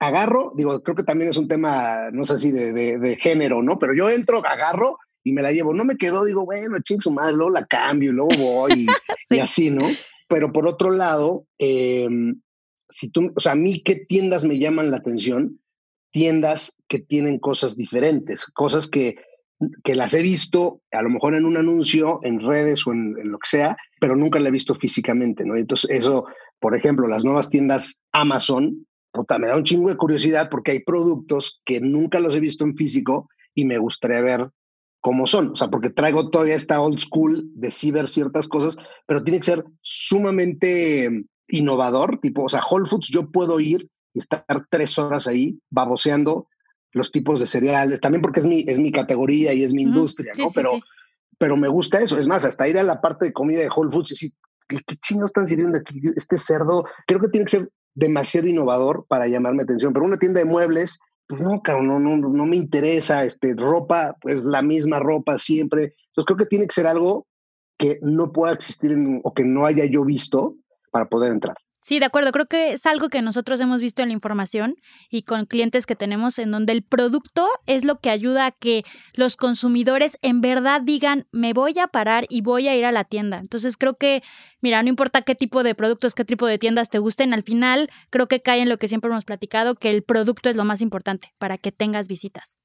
agarro, 0.00 0.52
digo, 0.56 0.82
creo 0.82 0.96
que 0.96 1.04
también 1.04 1.30
es 1.30 1.36
un 1.36 1.46
tema, 1.48 2.10
no 2.12 2.24
sé 2.24 2.38
si 2.38 2.50
de, 2.50 2.72
de, 2.72 3.16
género, 3.16 3.62
¿no? 3.62 3.78
Pero 3.78 3.94
yo 3.94 4.08
entro, 4.08 4.38
agarro 4.38 4.98
y 5.22 5.32
me 5.32 5.42
la 5.42 5.52
llevo. 5.52 5.74
No 5.74 5.84
me 5.84 5.96
quedo, 5.96 6.24
digo, 6.24 6.46
bueno, 6.46 6.78
ching 6.82 7.00
su 7.00 7.10
madre, 7.10 7.36
luego 7.36 7.50
la 7.50 7.66
cambio, 7.66 8.12
luego 8.12 8.32
voy 8.38 8.86
y 9.28 9.38
así, 9.38 9.70
¿no? 9.70 9.86
Pero 10.30 10.52
por 10.52 10.68
otro 10.68 10.90
lado, 10.90 11.44
em, 11.58 12.40
si 12.88 13.08
tú, 13.10 13.32
o 13.34 13.40
sea, 13.40 13.52
a 13.52 13.56
mí 13.56 13.82
qué 13.82 13.96
tiendas 13.96 14.44
me 14.44 14.60
llaman 14.60 14.92
la 14.92 14.98
atención, 14.98 15.60
tiendas 16.12 16.78
que 16.86 17.00
tienen 17.00 17.40
cosas 17.40 17.76
diferentes, 17.76 18.46
cosas 18.46 18.86
que, 18.86 19.16
que 19.82 19.96
las 19.96 20.14
he 20.14 20.22
visto 20.22 20.82
a 20.92 21.02
lo 21.02 21.10
mejor 21.10 21.34
en 21.34 21.44
un 21.44 21.56
anuncio, 21.56 22.20
en 22.22 22.40
redes 22.40 22.86
o 22.86 22.92
en, 22.92 23.14
lo 23.24 23.38
que 23.40 23.48
sea, 23.48 23.76
pero 24.00 24.14
nunca 24.14 24.38
la 24.38 24.50
he 24.50 24.52
visto 24.52 24.72
físicamente, 24.72 25.44
¿no? 25.44 25.56
Entonces, 25.56 25.90
eso, 25.90 26.26
por 26.60 26.76
ejemplo, 26.76 27.08
las 27.08 27.24
nuevas 27.24 27.50
tiendas 27.50 28.00
Amazon, 28.12 28.86
puta, 29.12 29.36
me 29.36 29.48
da 29.48 29.56
un 29.56 29.64
chingo 29.64 29.88
de 29.88 29.96
curiosidad 29.96 30.48
porque 30.48 30.70
hay 30.70 30.80
productos 30.80 31.60
que 31.64 31.80
nunca 31.80 32.20
los 32.20 32.36
he 32.36 32.40
visto 32.40 32.64
en 32.64 32.76
físico 32.76 33.28
y 33.52 33.64
me 33.64 33.78
gustaría 33.78 34.20
ver 34.20 34.48
como 35.00 35.26
son, 35.26 35.52
o 35.52 35.56
sea, 35.56 35.68
porque 35.68 35.90
traigo 35.90 36.28
todavía 36.28 36.54
esta 36.54 36.80
old 36.80 36.98
school 36.98 37.50
de 37.54 37.70
sí 37.70 37.90
ver 37.90 38.06
ciertas 38.06 38.48
cosas, 38.48 38.76
pero 39.06 39.24
tiene 39.24 39.40
que 39.40 39.46
ser 39.46 39.64
sumamente 39.80 41.24
innovador, 41.48 42.18
tipo, 42.20 42.44
o 42.44 42.48
sea, 42.48 42.60
Whole 42.68 42.86
Foods 42.86 43.08
yo 43.08 43.30
puedo 43.30 43.60
ir 43.60 43.88
y 44.12 44.18
estar 44.18 44.44
tres 44.68 44.98
horas 44.98 45.26
ahí 45.26 45.58
baboseando 45.70 46.48
los 46.92 47.12
tipos 47.12 47.40
de 47.40 47.46
cereales, 47.46 48.00
también 48.00 48.20
porque 48.20 48.40
es 48.40 48.46
mi, 48.46 48.64
es 48.66 48.78
mi 48.78 48.92
categoría 48.92 49.54
y 49.54 49.64
es 49.64 49.72
mi 49.72 49.82
industria, 49.82 50.32
¿no? 50.36 50.50
pero, 50.54 50.72
pero 51.38 51.56
me 51.56 51.68
gusta 51.68 52.00
eso, 52.00 52.18
es 52.18 52.26
más, 52.26 52.44
hasta 52.44 52.68
ir 52.68 52.78
a 52.78 52.82
la 52.82 53.00
parte 53.00 53.26
de 53.26 53.32
comida 53.32 53.60
de 53.60 53.70
Whole 53.74 53.90
Foods 53.90 54.10
y 54.10 54.14
decir, 54.14 54.32
¿qué, 54.68 54.78
qué 54.86 55.24
están 55.24 55.46
sirviendo 55.46 55.78
aquí? 55.78 56.00
Este 56.14 56.36
cerdo, 56.36 56.84
creo 57.06 57.20
que 57.20 57.28
tiene 57.28 57.46
que 57.46 57.58
ser 57.58 57.70
demasiado 57.94 58.48
innovador 58.48 59.06
para 59.08 59.26
llamarme 59.28 59.62
atención, 59.62 59.92
pero 59.92 60.04
una 60.04 60.18
tienda 60.18 60.40
de 60.40 60.46
muebles 60.46 61.00
pues 61.30 61.42
no, 61.42 61.62
cabrón, 61.62 61.86
no, 61.86 62.00
no, 62.00 62.28
no 62.28 62.44
me 62.44 62.56
interesa, 62.56 63.22
este, 63.24 63.54
ropa, 63.54 64.16
pues 64.20 64.42
la 64.44 64.62
misma 64.62 64.98
ropa 64.98 65.38
siempre. 65.38 65.94
Entonces 66.08 66.24
creo 66.26 66.36
que 66.36 66.46
tiene 66.46 66.66
que 66.66 66.74
ser 66.74 66.88
algo 66.88 67.28
que 67.78 68.00
no 68.02 68.32
pueda 68.32 68.52
existir 68.52 68.96
o 69.22 69.32
que 69.32 69.44
no 69.44 69.64
haya 69.64 69.84
yo 69.84 70.04
visto 70.04 70.56
para 70.90 71.08
poder 71.08 71.30
entrar. 71.30 71.54
Sí, 71.82 71.98
de 71.98 72.04
acuerdo. 72.04 72.30
Creo 72.30 72.46
que 72.46 72.72
es 72.72 72.84
algo 72.84 73.08
que 73.08 73.22
nosotros 73.22 73.58
hemos 73.58 73.80
visto 73.80 74.02
en 74.02 74.08
la 74.08 74.14
información 74.14 74.76
y 75.08 75.22
con 75.22 75.46
clientes 75.46 75.86
que 75.86 75.96
tenemos 75.96 76.38
en 76.38 76.50
donde 76.50 76.72
el 76.72 76.82
producto 76.82 77.48
es 77.66 77.84
lo 77.84 78.00
que 78.00 78.10
ayuda 78.10 78.46
a 78.46 78.50
que 78.50 78.84
los 79.14 79.36
consumidores 79.36 80.18
en 80.20 80.42
verdad 80.42 80.82
digan, 80.82 81.26
me 81.32 81.54
voy 81.54 81.78
a 81.78 81.88
parar 81.88 82.26
y 82.28 82.42
voy 82.42 82.68
a 82.68 82.76
ir 82.76 82.84
a 82.84 82.92
la 82.92 83.04
tienda. 83.04 83.38
Entonces 83.38 83.78
creo 83.78 83.94
que, 83.94 84.22
mira, 84.60 84.82
no 84.82 84.90
importa 84.90 85.22
qué 85.22 85.34
tipo 85.34 85.62
de 85.62 85.74
productos, 85.74 86.14
qué 86.14 86.26
tipo 86.26 86.46
de 86.46 86.58
tiendas 86.58 86.90
te 86.90 86.98
gusten, 86.98 87.32
al 87.32 87.44
final 87.44 87.88
creo 88.10 88.28
que 88.28 88.42
cae 88.42 88.60
en 88.60 88.68
lo 88.68 88.76
que 88.76 88.88
siempre 88.88 89.10
hemos 89.10 89.24
platicado, 89.24 89.74
que 89.74 89.90
el 89.90 90.02
producto 90.02 90.50
es 90.50 90.56
lo 90.56 90.66
más 90.66 90.82
importante 90.82 91.32
para 91.38 91.56
que 91.56 91.72
tengas 91.72 92.08
visitas. 92.08 92.60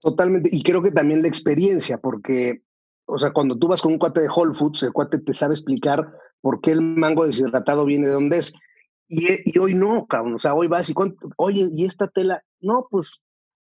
Totalmente. 0.00 0.50
Y 0.52 0.62
creo 0.62 0.82
que 0.82 0.90
también 0.90 1.22
la 1.22 1.28
experiencia, 1.28 1.98
porque, 1.98 2.64
o 3.06 3.16
sea, 3.16 3.32
cuando 3.32 3.56
tú 3.56 3.68
vas 3.68 3.80
con 3.80 3.92
un 3.92 3.98
cuate 3.98 4.20
de 4.20 4.28
Whole 4.28 4.52
Foods, 4.52 4.82
el 4.82 4.92
cuate 4.92 5.20
te 5.20 5.32
sabe 5.32 5.54
explicar 5.54 6.12
por 6.42 6.60
qué 6.60 6.72
el 6.72 6.82
mango 6.82 7.26
deshidratado 7.26 7.86
viene 7.86 8.08
de 8.08 8.12
dónde 8.12 8.38
es. 8.38 8.52
Y, 9.08 9.58
hoy 9.58 9.74
no, 9.74 10.06
cabrón. 10.06 10.34
O 10.34 10.38
sea, 10.38 10.54
hoy 10.54 10.66
vas 10.68 10.90
y, 10.90 10.94
oye, 11.36 11.68
¿y 11.72 11.84
esta 11.86 12.08
tela? 12.08 12.44
No, 12.60 12.86
pues, 12.90 13.20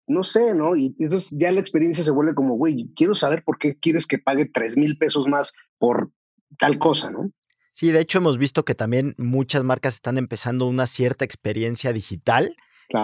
no 0.07 0.25
sé, 0.25 0.55
¿no? 0.55 0.77
Y 0.77 0.95
entonces 0.99 1.37
ya 1.39 1.53
la 1.53 1.61
experiencia 1.61 2.03
se 2.03 2.11
vuelve 2.11 2.35
como, 2.35 2.57
güey, 2.57 2.91
quiero 2.97 3.15
saber 3.15 3.43
por 3.45 3.59
qué 3.59 3.77
quieres 3.77 4.07
que 4.07 4.19
pague 4.19 4.47
tres 4.47 4.77
mil 4.77 4.99
pesos 4.99 5.29
más 5.29 5.53
por 5.79 6.11
tal 6.59 6.79
cosa, 6.79 7.11
¿no? 7.11 7.31
Sí, 7.73 7.91
de 7.91 8.01
hecho 8.01 8.19
hemos 8.19 8.39
visto 8.39 8.65
que 8.65 8.77
también 8.77 9.15
muchas 9.19 9.65
marcas 9.65 9.95
están 9.95 10.17
empezando 10.17 10.67
una 10.67 10.87
cierta 10.87 11.25
experiencia 11.25 11.93
digital 11.93 12.57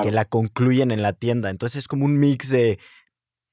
que 0.03 0.13
la 0.13 0.25
concluyen 0.25 0.93
en 0.93 1.03
la 1.03 1.13
tienda. 1.13 1.51
Entonces 1.51 1.81
es 1.81 1.89
como 1.89 2.05
un 2.05 2.19
mix 2.19 2.49
de 2.49 2.79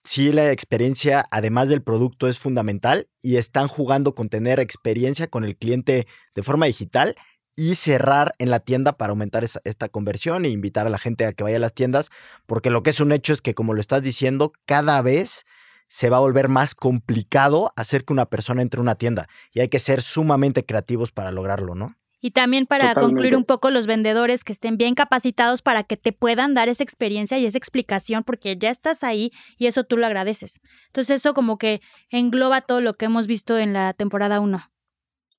sí 0.08 0.32
la 0.32 0.52
experiencia, 0.52 1.26
además 1.32 1.70
del 1.70 1.84
producto, 1.84 2.28
es 2.28 2.40
fundamental 2.40 3.10
y 3.22 3.36
están 3.36 3.68
jugando 3.68 4.16
con 4.16 4.30
tener 4.30 4.60
experiencia 4.60 5.28
con 5.28 5.44
el 5.44 5.58
cliente 5.58 6.08
de 6.34 6.44
forma 6.44 6.66
digital 6.66 7.16
y 7.56 7.76
cerrar 7.76 8.34
en 8.38 8.50
la 8.50 8.60
tienda 8.60 8.94
para 8.94 9.12
aumentar 9.12 9.44
esta 9.44 9.90
conversión 9.90 10.46
e 10.46 10.50
invitar 10.50 10.88
a 10.88 10.90
la 10.90 11.00
gente 11.00 11.26
a 11.26 11.34
que 11.34 11.44
vaya 11.44 11.58
a 11.58 11.60
las 11.60 11.74
tiendas, 11.74 12.10
porque 12.46 12.70
lo 12.70 12.84
que 12.84 12.92
es 12.92 13.00
un 13.00 13.12
hecho 13.12 13.34
es 13.34 13.42
que, 13.42 13.56
como 13.56 13.74
lo 13.74 13.82
estás 13.82 14.04
diciendo, 14.04 14.54
cada 14.66 15.02
vez 15.02 15.46
se 15.90 16.10
va 16.10 16.18
a 16.18 16.22
volver 16.22 16.50
más 16.50 16.76
complicado 16.76 17.74
hacer 17.76 18.06
que 18.06 18.14
una 18.14 18.28
persona 18.28 18.62
entre 18.62 18.80
una 18.80 18.96
tienda 18.96 19.28
y 19.52 19.62
hay 19.62 19.70
que 19.70 19.80
ser 19.80 20.02
sumamente 20.02 20.66
creativos 20.66 21.12
para 21.12 21.32
lograrlo, 21.32 21.76
¿no? 21.76 21.96
Y 22.20 22.32
también 22.32 22.66
para 22.66 22.94
concluir 22.94 23.36
un 23.36 23.44
poco 23.44 23.70
los 23.70 23.86
vendedores 23.86 24.44
que 24.44 24.52
estén 24.52 24.78
bien 24.78 24.96
capacitados 24.96 25.62
para 25.62 25.84
que 25.84 25.98
te 25.98 26.14
puedan 26.14 26.56
dar 26.56 26.68
esa 26.68 26.84
experiencia 26.84 27.38
y 27.38 27.46
esa 27.46 27.58
explicación 27.58 28.24
porque 28.24 28.58
ya 28.58 28.72
estás 28.72 29.04
ahí 29.04 29.32
y 29.58 29.68
eso 29.68 29.84
tú 29.84 29.98
lo 29.98 30.06
agradeces. 30.08 30.60
Entonces 30.88 31.22
eso 31.22 31.34
como 31.34 31.58
que 31.58 31.80
engloba 32.10 32.62
todo 32.62 32.82
lo 32.82 32.96
que 32.96 33.06
hemos 33.06 33.28
visto 33.28 33.58
en 33.60 33.74
la 33.74 33.94
temporada 33.94 34.40
1. 34.40 34.72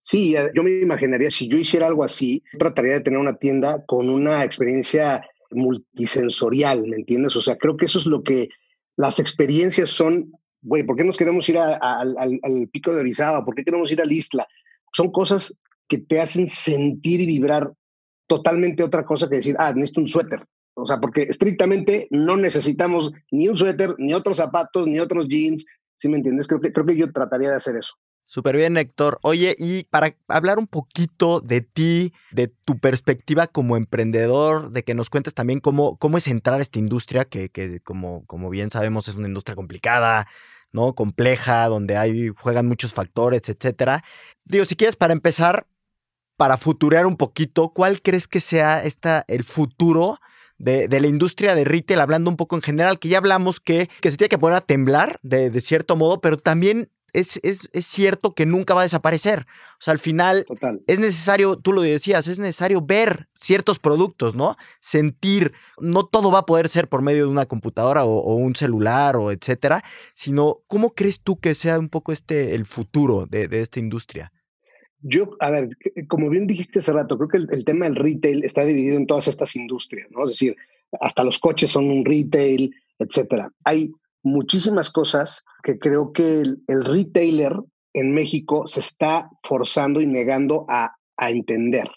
Sí, 0.02 0.36
eh, 0.36 0.50
yo 0.54 0.62
me 0.62 0.80
imaginaría, 0.80 1.30
si 1.30 1.48
yo 1.48 1.58
hiciera 1.58 1.86
algo 1.86 2.04
así, 2.04 2.42
trataría 2.58 2.94
de 2.94 3.00
tener 3.00 3.18
una 3.18 3.36
tienda 3.36 3.84
con 3.86 4.08
una 4.08 4.44
experiencia 4.44 5.22
multisensorial, 5.50 6.86
¿me 6.86 6.96
entiendes? 6.96 7.36
O 7.36 7.42
sea, 7.42 7.56
creo 7.56 7.76
que 7.76 7.86
eso 7.86 7.98
es 7.98 8.06
lo 8.06 8.22
que 8.22 8.48
las 8.96 9.18
experiencias 9.18 9.90
son, 9.90 10.32
güey, 10.62 10.82
¿por 10.82 10.96
qué 10.96 11.04
nos 11.04 11.16
queremos 11.16 11.48
ir 11.48 11.58
al, 11.58 11.78
al, 11.82 12.68
pico 12.72 12.92
de 12.92 13.00
Orizaba? 13.00 13.44
¿Por 13.44 13.54
qué 13.54 13.64
queremos 13.64 13.92
ir 13.92 14.00
al 14.00 14.10
Isla? 14.10 14.46
Son 14.92 15.12
cosas 15.12 15.60
que 15.88 15.98
te 15.98 16.20
hacen 16.20 16.46
sentir 16.46 17.20
y 17.20 17.26
vibrar 17.26 17.72
totalmente 18.26 18.82
otra 18.82 19.04
cosa 19.04 19.28
que 19.28 19.36
decir, 19.36 19.56
ah, 19.58 19.72
necesito 19.72 20.00
un 20.00 20.06
suéter. 20.06 20.44
O 20.74 20.86
sea, 20.86 21.00
porque 21.00 21.22
estrictamente 21.22 22.06
no 22.10 22.36
necesitamos 22.36 23.12
ni 23.32 23.48
un 23.48 23.56
suéter, 23.56 23.94
ni 23.98 24.14
otros 24.14 24.36
zapatos, 24.36 24.86
ni 24.86 25.00
otros 25.00 25.26
jeans. 25.26 25.66
¿Sí 25.96 26.08
me 26.08 26.18
entiendes? 26.18 26.46
Creo 26.46 26.60
que, 26.60 26.72
creo 26.72 26.86
que 26.86 26.96
yo 26.96 27.10
trataría 27.10 27.50
de 27.50 27.56
hacer 27.56 27.76
eso. 27.76 27.94
Súper 28.26 28.56
bien, 28.56 28.76
Héctor. 28.76 29.18
Oye, 29.22 29.56
y 29.58 29.84
para 29.84 30.14
hablar 30.28 30.58
un 30.58 30.66
poquito 30.66 31.40
de 31.40 31.62
ti, 31.62 32.12
de 32.30 32.48
tu 32.48 32.78
perspectiva 32.78 33.46
como 33.46 33.76
emprendedor, 33.76 34.70
de 34.70 34.84
que 34.84 34.94
nos 34.94 35.08
cuentes 35.08 35.32
también 35.32 35.60
cómo, 35.60 35.96
cómo 35.96 36.18
es 36.18 36.28
entrar 36.28 36.60
a 36.60 36.62
esta 36.62 36.78
industria, 36.78 37.24
que, 37.24 37.48
que 37.48 37.80
como, 37.80 38.26
como 38.26 38.50
bien 38.50 38.70
sabemos 38.70 39.08
es 39.08 39.14
una 39.14 39.28
industria 39.28 39.56
complicada, 39.56 40.28
¿no? 40.72 40.94
Compleja, 40.94 41.66
donde 41.68 41.96
hay, 41.96 42.28
juegan 42.28 42.66
muchos 42.66 42.92
factores, 42.92 43.48
etcétera. 43.48 44.04
Digo, 44.44 44.66
si 44.66 44.76
quieres, 44.76 44.96
para 44.96 45.14
empezar, 45.14 45.66
para 46.38 46.56
futurear 46.56 47.04
un 47.04 47.16
poquito, 47.16 47.70
¿cuál 47.70 48.00
crees 48.00 48.28
que 48.28 48.38
sea 48.38 48.84
esta, 48.84 49.24
el 49.26 49.42
futuro 49.42 50.20
de, 50.56 50.88
la 50.88 51.08
industria 51.08 51.56
de 51.56 51.64
retail, 51.64 52.00
hablando 52.00 52.30
un 52.30 52.36
poco 52.36 52.54
en 52.54 52.62
general, 52.62 53.00
que 53.00 53.08
ya 53.08 53.18
hablamos 53.18 53.58
que, 53.58 53.90
que 54.00 54.10
se 54.10 54.16
tiene 54.16 54.28
que 54.28 54.38
poner 54.38 54.56
a 54.56 54.60
temblar 54.60 55.18
de, 55.22 55.50
de 55.50 55.60
cierto 55.60 55.96
modo, 55.96 56.20
pero 56.20 56.36
también 56.36 56.90
es, 57.12 57.40
es, 57.42 57.68
es, 57.72 57.86
cierto 57.86 58.34
que 58.34 58.46
nunca 58.46 58.72
va 58.72 58.82
a 58.82 58.84
desaparecer. 58.84 59.46
O 59.80 59.80
sea, 59.80 59.92
al 59.92 59.98
final 59.98 60.46
es 60.86 61.00
necesario, 61.00 61.56
tú 61.56 61.72
lo 61.72 61.82
decías, 61.82 62.28
es 62.28 62.38
necesario 62.38 62.82
ver 62.82 63.28
ciertos 63.40 63.80
productos, 63.80 64.36
¿no? 64.36 64.56
Sentir, 64.80 65.54
no 65.80 66.06
todo 66.06 66.30
va 66.30 66.40
a 66.40 66.46
poder 66.46 66.68
ser 66.68 66.88
por 66.88 67.02
medio 67.02 67.24
de 67.24 67.32
una 67.32 67.46
computadora 67.46 68.04
o, 68.04 68.34
un 68.36 68.54
celular 68.54 69.16
o 69.16 69.32
etcétera, 69.32 69.82
sino 70.14 70.58
cómo 70.68 70.94
crees 70.94 71.20
tú 71.20 71.40
que 71.40 71.56
sea 71.56 71.80
un 71.80 71.88
poco 71.88 72.12
este 72.12 72.54
el 72.54 72.64
futuro 72.64 73.26
de, 73.26 73.48
de 73.48 73.60
esta 73.60 73.80
industria. 73.80 74.32
Yo, 75.00 75.30
a 75.40 75.50
ver, 75.50 75.70
como 76.08 76.28
bien 76.28 76.46
dijiste 76.46 76.80
hace 76.80 76.92
rato, 76.92 77.16
creo 77.16 77.28
que 77.28 77.54
el, 77.54 77.64
tema 77.64 77.86
del 77.86 77.96
retail 77.96 78.44
está 78.44 78.64
dividido 78.64 78.96
en 78.96 79.06
todas 79.06 79.28
estas 79.28 79.54
industrias, 79.54 80.08
¿no? 80.10 80.24
Es 80.24 80.30
decir, 80.30 80.56
hasta 81.00 81.22
los 81.22 81.38
coches 81.38 81.70
son 81.70 81.88
un 81.90 82.04
retail, 82.04 82.74
etcétera. 82.98 83.52
Hay 83.64 83.92
muchísimas 84.22 84.90
cosas 84.90 85.44
que 85.62 85.78
creo 85.78 86.12
que 86.12 86.42
el, 86.42 86.84
retailer 86.84 87.54
en 87.92 88.12
México 88.12 88.66
se 88.66 88.80
está 88.80 89.30
forzando 89.44 90.00
y 90.00 90.06
negando 90.06 90.66
a, 90.68 90.96
a 91.16 91.30
entender. 91.30 91.88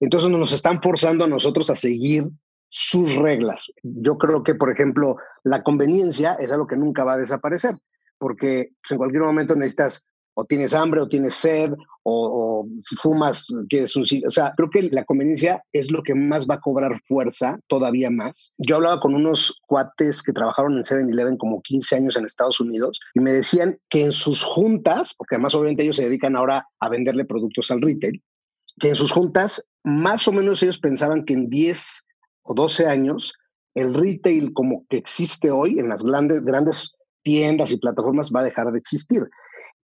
Entonces 0.00 0.30
nos 0.30 0.52
están 0.52 0.82
forzando 0.82 1.24
a 1.24 1.28
nosotros 1.28 1.70
a 1.70 1.76
seguir 1.76 2.28
sus 2.68 3.14
reglas. 3.14 3.70
Yo 3.84 4.18
creo 4.18 4.42
que, 4.42 4.56
por 4.56 4.72
ejemplo, 4.72 5.16
la 5.44 5.62
conveniencia 5.62 6.34
es 6.34 6.50
algo 6.50 6.66
que 6.66 6.76
nunca 6.76 7.04
va 7.04 7.14
a 7.14 7.18
desaparecer, 7.18 7.76
porque 8.18 8.70
en 8.90 8.96
cualquier 8.96 9.22
momento 9.22 9.54
necesitas 9.54 10.04
o 10.34 10.44
tienes 10.44 10.74
hambre 10.74 11.00
o 11.00 11.08
tienes 11.08 11.34
sed 11.34 11.72
o, 12.02 12.66
si 12.80 12.96
fumas 12.96 13.46
quieres 13.68 13.96
un 13.96 14.04
o 14.26 14.30
sea 14.30 14.52
creo 14.56 14.68
que 14.68 14.82
la 14.90 15.04
conveniencia 15.04 15.62
es 15.72 15.90
lo 15.90 16.02
que 16.02 16.14
más 16.14 16.46
va 16.48 16.56
a 16.56 16.60
cobrar 16.60 17.00
fuerza 17.04 17.58
todavía 17.68 18.10
más 18.10 18.52
yo 18.58 18.76
hablaba 18.76 19.00
con 19.00 19.14
unos 19.14 19.60
cuates 19.66 20.22
que 20.22 20.32
trabajaron 20.32 20.76
en 20.76 20.82
7-Eleven 20.82 21.38
como 21.38 21.62
15 21.62 21.96
años 21.96 22.16
en 22.16 22.26
Estados 22.26 22.60
Unidos 22.60 23.00
y 23.14 23.20
me 23.20 23.32
decían 23.32 23.78
que 23.88 24.04
en 24.04 24.12
sus 24.12 24.42
juntas 24.42 25.14
porque 25.16 25.36
además 25.36 25.54
obviamente 25.54 25.84
ellos 25.84 25.96
se 25.96 26.04
dedican 26.04 26.36
ahora 26.36 26.66
a 26.80 26.88
venderle 26.88 27.24
productos 27.24 27.70
al 27.70 27.80
retail 27.80 28.22
que 28.80 28.90
en 28.90 28.96
sus 28.96 29.12
juntas 29.12 29.66
más 29.84 30.26
o 30.28 30.32
menos 30.32 30.62
ellos 30.62 30.78
pensaban 30.78 31.24
que 31.24 31.34
en 31.34 31.48
10 31.48 32.04
o 32.42 32.54
12 32.54 32.86
años 32.86 33.32
el 33.74 33.94
retail 33.94 34.52
como 34.52 34.84
que 34.88 34.98
existe 34.98 35.50
hoy 35.50 35.78
en 35.78 35.88
las 35.88 36.02
grandes 36.02 36.44
grandes 36.44 36.92
tiendas 37.24 37.72
y 37.72 37.78
plataformas 37.78 38.30
va 38.30 38.40
a 38.40 38.44
dejar 38.44 38.70
de 38.70 38.78
existir. 38.78 39.28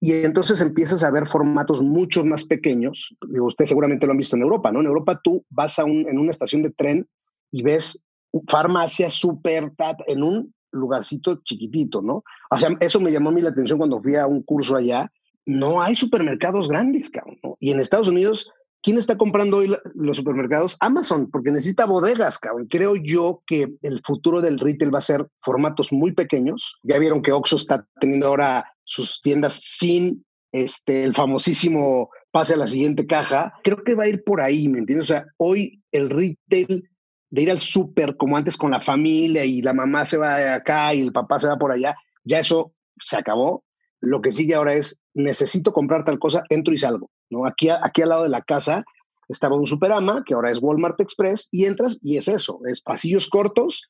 Y 0.03 0.25
entonces 0.25 0.63
empiezas 0.63 1.05
a 1.05 1.11
ver 1.11 1.27
formatos 1.27 1.83
mucho 1.83 2.25
más 2.25 2.45
pequeños. 2.45 3.15
Ustedes 3.21 3.69
seguramente 3.69 4.07
lo 4.07 4.13
han 4.13 4.19
visto 4.19 4.35
en 4.35 4.43
Europa, 4.43 4.73
¿no? 4.73 4.81
En 4.81 4.87
Europa 4.87 5.21
tú 5.23 5.45
vas 5.51 5.79
a 5.79 5.85
un, 5.85 6.09
en 6.09 6.19
una 6.19 6.31
estación 6.31 6.63
de 6.63 6.71
tren 6.71 7.07
y 7.53 7.63
ves 7.63 8.03
farmacia 8.49 9.11
super 9.11 9.73
en 10.07 10.23
un 10.23 10.55
lugarcito 10.73 11.43
chiquitito, 11.45 12.01
¿no? 12.01 12.25
O 12.51 12.59
sea, 12.59 12.71
eso 12.81 13.01
me 13.01 13.13
llamó 13.13 13.29
a 13.31 13.33
mí 13.33 13.43
la 13.43 13.51
atención 13.51 13.79
cuando 13.79 14.01
fui 14.01 14.17
a 14.17 14.27
un 14.27 14.43
curso 14.43 14.77
allá. 14.77 15.13
No 15.45 15.83
hay 15.83 15.95
supermercados 15.95 16.69
grandes, 16.69 17.11
cabrón. 17.11 17.39
Y 17.59 17.73
en 17.73 17.81
Estados 17.81 18.09
Unidos, 18.09 18.51
¿quién 18.83 18.97
está 18.97 19.19
comprando 19.19 19.59
hoy 19.59 19.75
los 19.95 20.17
supermercados? 20.17 20.77
Amazon, 20.81 21.29
porque 21.31 21.51
necesita 21.51 21.87
bodegas, 21.87 22.39
cabrón. 22.39 22.69
Creo 22.69 22.95
yo 22.97 23.43
que 23.47 23.75
el 23.83 24.01
futuro 24.05 24.41
del 24.41 24.59
retail 24.59 24.95
va 24.95 24.99
a 24.99 25.03
ser 25.03 25.27
formatos 25.41 25.93
muy 25.93 26.13
pequeños. 26.13 26.79
Ya 26.85 26.99
vieron 26.99 27.23
que 27.23 27.33
Oxxo 27.33 27.57
está 27.57 27.87
teniendo 28.01 28.29
ahora 28.29 28.65
sus 28.91 29.21
tiendas 29.21 29.55
sin 29.63 30.25
este, 30.51 31.05
el 31.05 31.15
famosísimo 31.15 32.11
pase 32.33 32.55
a 32.55 32.57
la 32.57 32.67
siguiente 32.67 33.07
caja, 33.07 33.53
creo 33.63 33.85
que 33.85 33.95
va 33.95 34.03
a 34.03 34.09
ir 34.09 34.25
por 34.25 34.41
ahí, 34.41 34.67
¿me 34.69 34.81
entiendes? 34.81 35.09
O 35.09 35.13
sea, 35.13 35.27
hoy 35.37 35.81
el 35.93 36.11
retail 36.11 36.91
de 37.31 37.43
ir 37.43 37.51
al 37.53 37.61
súper 37.61 38.17
como 38.17 38.37
antes 38.37 38.57
con 38.57 38.73
la 38.73 38.81
familia 38.81 39.45
y 39.45 39.63
la 39.63 39.73
mamá 39.73 40.05
se 40.05 40.17
va 40.17 40.55
acá 40.55 40.93
y 40.93 41.03
el 41.03 41.13
papá 41.13 41.39
se 41.39 41.47
va 41.47 41.57
por 41.57 41.71
allá, 41.71 41.95
ya 42.25 42.41
eso 42.41 42.75
se 43.01 43.17
acabó. 43.17 43.65
Lo 44.01 44.21
que 44.21 44.33
sigue 44.33 44.57
ahora 44.57 44.75
es, 44.75 45.01
necesito 45.15 45.73
comprar 45.73 46.05
tal 46.05 46.19
cosa, 46.19 46.43
entro 46.49 46.75
y 46.75 46.79
salgo, 46.79 47.13
¿no? 47.31 47.47
Aquí, 47.47 47.69
aquí 47.69 48.03
al 48.03 48.09
lado 48.09 48.25
de 48.25 48.31
la 48.31 48.43
casa 48.43 48.83
estaba 49.29 49.55
un 49.55 49.67
superama, 49.67 50.25
que 50.27 50.35
ahora 50.35 50.51
es 50.51 50.59
Walmart 50.61 51.01
Express, 51.01 51.49
y 51.53 51.67
entras 51.67 51.97
y 52.03 52.17
es 52.17 52.27
eso, 52.27 52.59
es 52.67 52.81
pasillos 52.81 53.29
cortos 53.29 53.89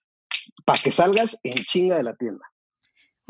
para 0.67 0.83
que 0.83 0.93
salgas 0.93 1.39
en 1.43 1.65
chinga 1.65 1.97
de 1.97 2.03
la 2.03 2.15
tienda. 2.17 2.45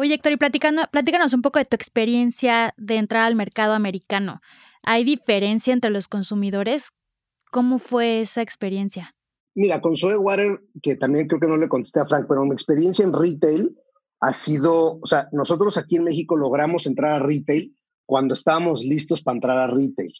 Oye, 0.02 0.14
Héctor, 0.14 0.32
y 0.32 0.36
platícanos 0.38 1.34
un 1.34 1.42
poco 1.42 1.58
de 1.58 1.66
tu 1.66 1.76
experiencia 1.76 2.72
de 2.78 2.96
entrar 2.96 3.24
al 3.24 3.34
mercado 3.34 3.74
americano. 3.74 4.40
¿Hay 4.82 5.04
diferencia 5.04 5.74
entre 5.74 5.90
los 5.90 6.08
consumidores? 6.08 6.92
¿Cómo 7.52 7.78
fue 7.78 8.22
esa 8.22 8.40
experiencia? 8.40 9.14
Mira, 9.54 9.82
con 9.82 9.98
Zoe 9.98 10.16
Water, 10.16 10.58
que 10.82 10.96
también 10.96 11.28
creo 11.28 11.38
que 11.38 11.48
no 11.48 11.58
le 11.58 11.68
contesté 11.68 12.00
a 12.00 12.06
Frank, 12.06 12.24
pero 12.26 12.46
mi 12.46 12.52
experiencia 12.52 13.04
en 13.04 13.12
retail 13.12 13.76
ha 14.20 14.32
sido, 14.32 15.00
o 15.02 15.06
sea, 15.06 15.28
nosotros 15.32 15.76
aquí 15.76 15.96
en 15.96 16.04
México 16.04 16.34
logramos 16.34 16.86
entrar 16.86 17.12
a 17.12 17.26
retail 17.26 17.76
cuando 18.06 18.32
estábamos 18.32 18.82
listos 18.82 19.20
para 19.20 19.36
entrar 19.36 19.58
a 19.58 19.66
retail. 19.66 20.14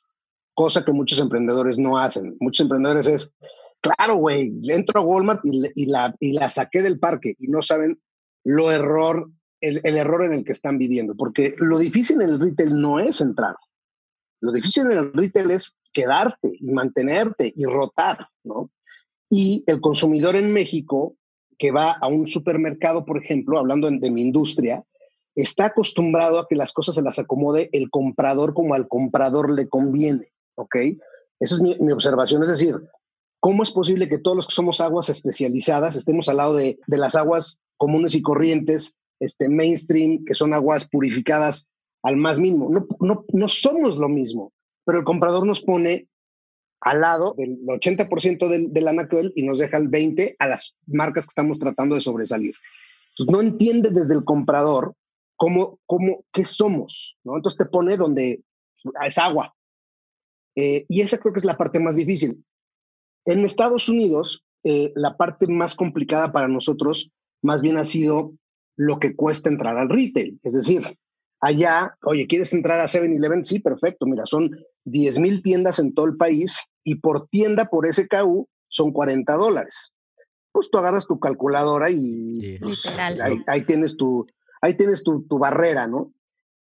cosa 0.52 0.84
que 0.84 0.92
muchos 0.92 1.20
emprendedores 1.20 1.78
no 1.78 1.96
hacen. 1.96 2.36
Muchos 2.38 2.64
emprendedores 2.64 3.06
es, 3.06 3.34
claro, 3.80 4.16
güey, 4.16 4.52
entro 4.64 5.00
a 5.00 5.04
Walmart 5.04 5.40
y, 5.42 5.86
la, 5.86 6.14
y 6.20 6.32
la 6.34 6.50
saqué 6.50 6.82
del 6.82 6.98
parque 6.98 7.34
y 7.38 7.48
no 7.48 7.62
saben 7.62 7.98
lo 8.44 8.70
error, 8.70 9.30
el, 9.60 9.96
error 9.96 10.24
en 10.24 10.32
el 10.32 10.44
que 10.44 10.52
están 10.52 10.78
viviendo, 10.78 11.14
porque 11.14 11.54
lo 11.58 11.78
difícil 11.78 12.20
en 12.20 12.30
el 12.30 12.40
retail 12.40 12.80
no 12.80 12.98
es 12.98 13.20
entrar. 13.20 13.56
Lo 14.40 14.52
difícil 14.52 14.90
en 14.90 14.98
el 14.98 15.12
retail 15.12 15.50
es 15.50 15.76
quedarte 15.92 16.50
y 16.58 16.66
mantenerte 16.70 17.52
y 17.54 17.64
rotar, 17.64 18.28
¿no? 18.42 18.70
Y 19.28 19.64
el 19.66 19.80
consumidor 19.80 20.36
en 20.36 20.52
México 20.52 21.16
que 21.58 21.70
va 21.70 21.92
a 21.92 22.08
un 22.08 22.26
supermercado, 22.26 23.04
por 23.04 23.22
ejemplo, 23.22 23.58
hablando 23.58 23.90
de 23.90 24.10
mi 24.10 24.22
industria, 24.22 24.82
está 25.34 25.66
acostumbrado 25.66 26.38
a 26.38 26.46
que 26.48 26.56
las 26.56 26.72
cosas 26.72 26.94
se 26.94 27.02
las 27.02 27.18
acomode 27.18 27.68
el 27.72 27.90
comprador 27.90 28.54
como 28.54 28.74
al 28.74 28.88
comprador 28.88 29.50
le 29.50 29.68
conviene, 29.68 30.26
¿ok? 30.54 30.76
Esa 31.38 31.54
es 31.54 31.60
mi, 31.60 31.92
observación. 31.92 32.42
Es 32.42 32.48
decir, 32.48 32.76
¿cómo 33.40 33.62
es 33.62 33.70
posible 33.70 34.08
que 34.08 34.18
todos 34.18 34.36
los 34.36 34.46
que 34.46 34.54
somos 34.54 34.80
aguas 34.80 35.08
especializadas 35.08 35.96
estemos 35.96 36.28
al 36.28 36.38
lado 36.38 36.54
de, 36.54 36.78
las 36.86 37.14
aguas 37.14 37.60
comunes 37.76 38.14
y 38.14 38.22
corrientes, 38.22 38.98
este 39.20 39.48
mainstream, 39.48 40.24
que 40.24 40.34
son 40.34 40.52
aguas 40.54 40.88
purificadas 40.88 41.68
al 42.02 42.16
más 42.16 42.40
mínimo? 42.40 42.68
No, 42.70 42.86
no, 43.00 43.24
no 43.32 43.48
somos 43.48 43.96
lo 43.96 44.08
mismo, 44.08 44.52
pero 44.84 44.98
el 44.98 45.04
comprador 45.04 45.46
nos 45.46 45.60
pone 45.60 46.08
al 46.80 47.00
lado 47.02 47.34
del 47.36 47.60
80% 47.66 48.48
del, 48.48 48.72
del 48.72 48.88
anaquel 48.88 49.32
y 49.36 49.42
nos 49.42 49.58
deja 49.58 49.76
el 49.76 49.90
20% 49.90 50.36
a 50.38 50.46
las 50.48 50.76
marcas 50.86 51.26
que 51.26 51.30
estamos 51.30 51.58
tratando 51.58 51.94
de 51.94 52.00
sobresalir. 52.00 52.54
Entonces, 53.10 53.32
no 53.32 53.42
entiende 53.42 53.90
desde 53.90 54.14
el 54.14 54.24
comprador 54.24 54.94
cómo, 55.36 55.78
cómo, 55.86 56.24
qué 56.32 56.44
somos, 56.44 57.18
¿no? 57.24 57.36
Entonces 57.36 57.58
te 57.58 57.66
pone 57.66 57.96
donde 57.96 58.42
es 59.04 59.18
agua. 59.18 59.54
Eh, 60.56 60.86
y 60.88 61.00
esa 61.00 61.18
creo 61.18 61.32
que 61.32 61.40
es 61.40 61.44
la 61.44 61.56
parte 61.56 61.80
más 61.80 61.96
difícil. 61.96 62.44
En 63.24 63.44
Estados 63.44 63.88
Unidos, 63.88 64.44
eh, 64.64 64.92
la 64.94 65.16
parte 65.16 65.46
más 65.46 65.74
complicada 65.74 66.32
para 66.32 66.48
nosotros 66.48 67.12
más 67.42 67.62
bien 67.62 67.78
ha 67.78 67.84
sido 67.84 68.34
lo 68.80 68.98
que 68.98 69.14
cuesta 69.14 69.50
entrar 69.50 69.76
al 69.76 69.90
retail. 69.90 70.40
Es 70.42 70.54
decir, 70.54 70.82
allá, 71.42 71.98
oye, 72.02 72.26
¿quieres 72.26 72.54
entrar 72.54 72.80
a 72.80 72.86
7-Eleven? 72.86 73.44
Sí, 73.44 73.58
perfecto. 73.58 74.06
Mira, 74.06 74.24
son 74.24 74.50
10 74.84 75.18
mil 75.18 75.42
tiendas 75.42 75.78
en 75.78 75.92
todo 75.92 76.06
el 76.06 76.16
país 76.16 76.64
y 76.82 76.94
por 76.94 77.28
tienda, 77.28 77.66
por 77.66 77.86
SKU, 77.86 78.48
son 78.68 78.92
40 78.92 79.36
dólares. 79.36 79.92
Pues 80.50 80.70
tú 80.70 80.78
agarras 80.78 81.06
tu 81.06 81.20
calculadora 81.20 81.90
y 81.90 82.58
pues, 82.62 82.98
ahí, 83.46 83.60
tienes, 83.66 83.98
tu, 83.98 84.26
ahí 84.62 84.74
tienes 84.74 85.04
tu, 85.04 85.26
tu 85.28 85.38
barrera, 85.38 85.86
¿no? 85.86 86.14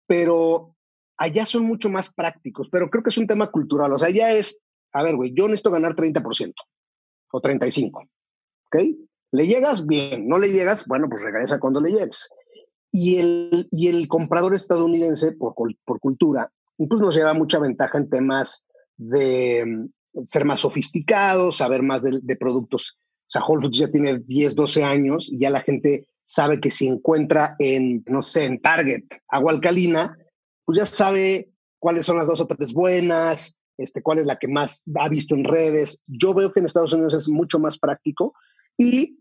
Pero 0.05 0.75
allá 1.17 1.47
son 1.47 1.63
mucho 1.63 1.89
más 1.89 2.13
prácticos, 2.13 2.69
pero 2.71 2.91
creo 2.91 3.01
que 3.01 3.09
es 3.09 3.17
un 3.17 3.25
tema 3.25 3.47
cultural. 3.47 3.91
O 3.91 3.97
sea, 3.97 4.09
allá 4.09 4.31
es, 4.31 4.59
a 4.93 5.01
ver, 5.01 5.15
güey, 5.15 5.33
yo 5.33 5.47
necesito 5.47 5.71
ganar 5.71 5.95
30% 5.95 6.53
o 7.31 7.41
35%, 7.41 7.95
¿ok? 7.95 8.77
¿Le 9.35 9.47
llegas? 9.47 9.85
Bien. 9.85 10.27
¿No 10.27 10.37
le 10.37 10.49
llegas? 10.49 10.85
Bueno, 10.87 11.07
pues 11.09 11.21
regresa 11.21 11.59
cuando 11.59 11.81
le 11.81 11.91
llegues. 11.91 12.29
Y 12.91 13.17
el, 13.17 13.67
y 13.71 13.89
el 13.89 14.07
comprador 14.07 14.55
estadounidense, 14.55 15.33
por, 15.33 15.53
por 15.83 15.99
cultura, 15.99 16.51
incluso 16.77 17.03
nos 17.03 17.15
lleva 17.15 17.33
mucha 17.33 17.59
ventaja 17.59 17.97
en 17.97 18.09
temas 18.09 18.65
de 18.95 19.65
mm, 19.65 20.23
ser 20.23 20.45
más 20.45 20.61
sofisticados, 20.61 21.57
saber 21.57 21.83
más 21.83 22.01
de, 22.01 22.35
productos. 22.37 22.97
O 22.97 23.27
sea, 23.27 23.43
Whole 23.45 23.61
Foods 23.61 23.77
ya 23.77 23.91
tiene 23.91 24.19
10, 24.19 24.55
12 24.55 24.83
años 24.83 25.29
y 25.29 25.39
ya 25.39 25.49
la 25.49 25.61
gente 25.61 26.07
sabe 26.25 26.61
que 26.61 26.71
si 26.71 26.87
encuentra 26.87 27.55
en, 27.59 28.03
no 28.07 28.21
sé, 28.21 28.45
en 28.45 28.61
Target 28.61 29.03
agua 29.27 29.51
alcalina, 29.51 30.17
pues 30.63 30.77
ya 30.77 30.85
sabe 30.85 31.51
cuáles 31.79 32.05
son 32.05 32.17
las 32.17 32.27
dos 32.27 32.39
o 32.39 32.47
tres 32.47 32.73
buenas, 32.73 33.57
este, 33.77 34.01
cuál 34.01 34.19
es 34.19 34.25
la 34.25 34.37
que 34.37 34.47
más 34.47 34.83
ha 34.95 35.09
visto 35.09 35.35
en 35.35 35.43
redes. 35.43 36.01
Yo 36.07 36.33
veo 36.33 36.53
que 36.53 36.61
en 36.61 36.65
Estados 36.65 36.93
Unidos 36.93 37.13
es 37.13 37.27
mucho 37.27 37.59
más 37.59 37.77
práctico 37.77 38.33
y 38.77 39.19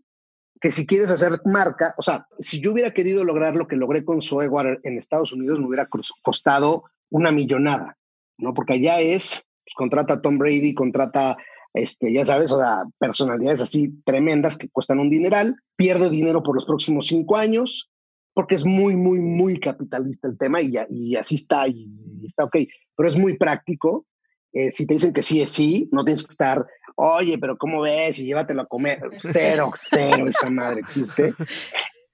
que 0.61 0.71
si 0.71 0.85
quieres 0.85 1.09
hacer 1.09 1.41
marca, 1.45 1.93
o 1.97 2.01
sea, 2.01 2.27
si 2.39 2.61
yo 2.61 2.71
hubiera 2.71 2.91
querido 2.91 3.23
lograr 3.23 3.55
lo 3.55 3.67
que 3.67 3.75
logré 3.75 4.03
con 4.03 4.19
Water 4.49 4.79
en 4.83 4.97
Estados 4.97 5.33
Unidos, 5.33 5.59
me 5.59 5.67
hubiera 5.67 5.87
costado 6.21 6.85
una 7.09 7.31
millonada, 7.31 7.97
¿no? 8.37 8.53
Porque 8.53 8.73
allá 8.73 8.99
es, 8.99 9.45
pues, 9.63 9.73
contrata 9.75 10.15
a 10.15 10.21
Tom 10.21 10.37
Brady, 10.37 10.73
contrata, 10.73 11.37
este, 11.73 12.13
ya 12.13 12.23
sabes, 12.25 12.51
o 12.51 12.59
sea, 12.59 12.83
personalidades 12.97 13.61
así 13.61 13.93
tremendas 14.05 14.57
que 14.57 14.69
cuestan 14.69 14.99
un 14.99 15.09
dineral, 15.09 15.55
pierde 15.75 16.09
dinero 16.09 16.41
por 16.41 16.55
los 16.55 16.65
próximos 16.65 17.07
cinco 17.07 17.35
años, 17.35 17.91
porque 18.33 18.55
es 18.55 18.65
muy, 18.65 18.95
muy, 18.95 19.19
muy 19.19 19.59
capitalista 19.59 20.27
el 20.27 20.37
tema 20.37 20.61
y, 20.61 20.73
y 20.89 21.15
así 21.15 21.35
está, 21.35 21.67
y, 21.67 21.87
está 22.23 22.45
ok, 22.45 22.57
pero 22.95 23.09
es 23.09 23.17
muy 23.17 23.37
práctico. 23.37 24.05
Eh, 24.51 24.71
si 24.71 24.85
te 24.85 24.93
dicen 24.93 25.13
que 25.13 25.23
sí 25.23 25.41
es 25.41 25.49
sí, 25.49 25.89
no 25.91 26.05
tienes 26.05 26.23
que 26.23 26.31
estar, 26.31 26.65
oye, 26.95 27.37
pero 27.37 27.57
¿cómo 27.57 27.81
ves? 27.81 28.19
Y 28.19 28.25
llévatelo 28.25 28.63
a 28.63 28.67
comer. 28.67 29.01
Cero, 29.13 29.71
cero, 29.75 30.27
esa 30.27 30.49
madre 30.49 30.81
existe. 30.81 31.33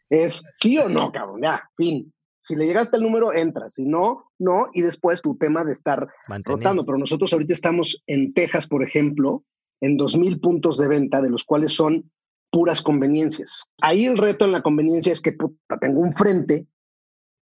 Es 0.10 0.44
sí 0.54 0.78
o 0.78 0.90
no, 0.90 1.12
cabrón, 1.12 1.42
ya, 1.42 1.70
fin. 1.78 2.14
Si 2.44 2.56
le 2.56 2.66
llegaste 2.66 2.98
al 2.98 3.04
número, 3.04 3.34
entras. 3.34 3.76
Si 3.76 3.86
no, 3.86 4.26
no. 4.40 4.68
Y 4.74 4.82
después 4.82 5.22
tu 5.22 5.38
tema 5.38 5.64
de 5.64 5.74
estar 5.74 6.08
rotando. 6.44 6.86
Pero 6.86 6.98
nosotros 6.98 7.32
ahorita 7.32 7.54
estamos 7.54 8.02
en 8.08 8.34
Texas, 8.34 8.68
por 8.68 8.84
ejemplo, 8.84 9.44
en 9.80 9.98
2.000 9.98 10.42
puntos 10.42 10.78
de 10.78 10.88
venta, 10.88 11.22
de 11.22 11.30
los 11.30 11.44
cuales 11.44 11.72
son 11.74 12.12
puras 12.52 12.82
conveniencias. 12.82 13.66
Ahí 13.82 14.06
el 14.06 14.18
reto 14.18 14.46
en 14.46 14.52
la 14.52 14.62
conveniencia 14.62 15.14
es 15.14 15.22
que 15.22 15.36
tengo 15.80 16.02
un 16.02 16.14
frente, 16.14 16.68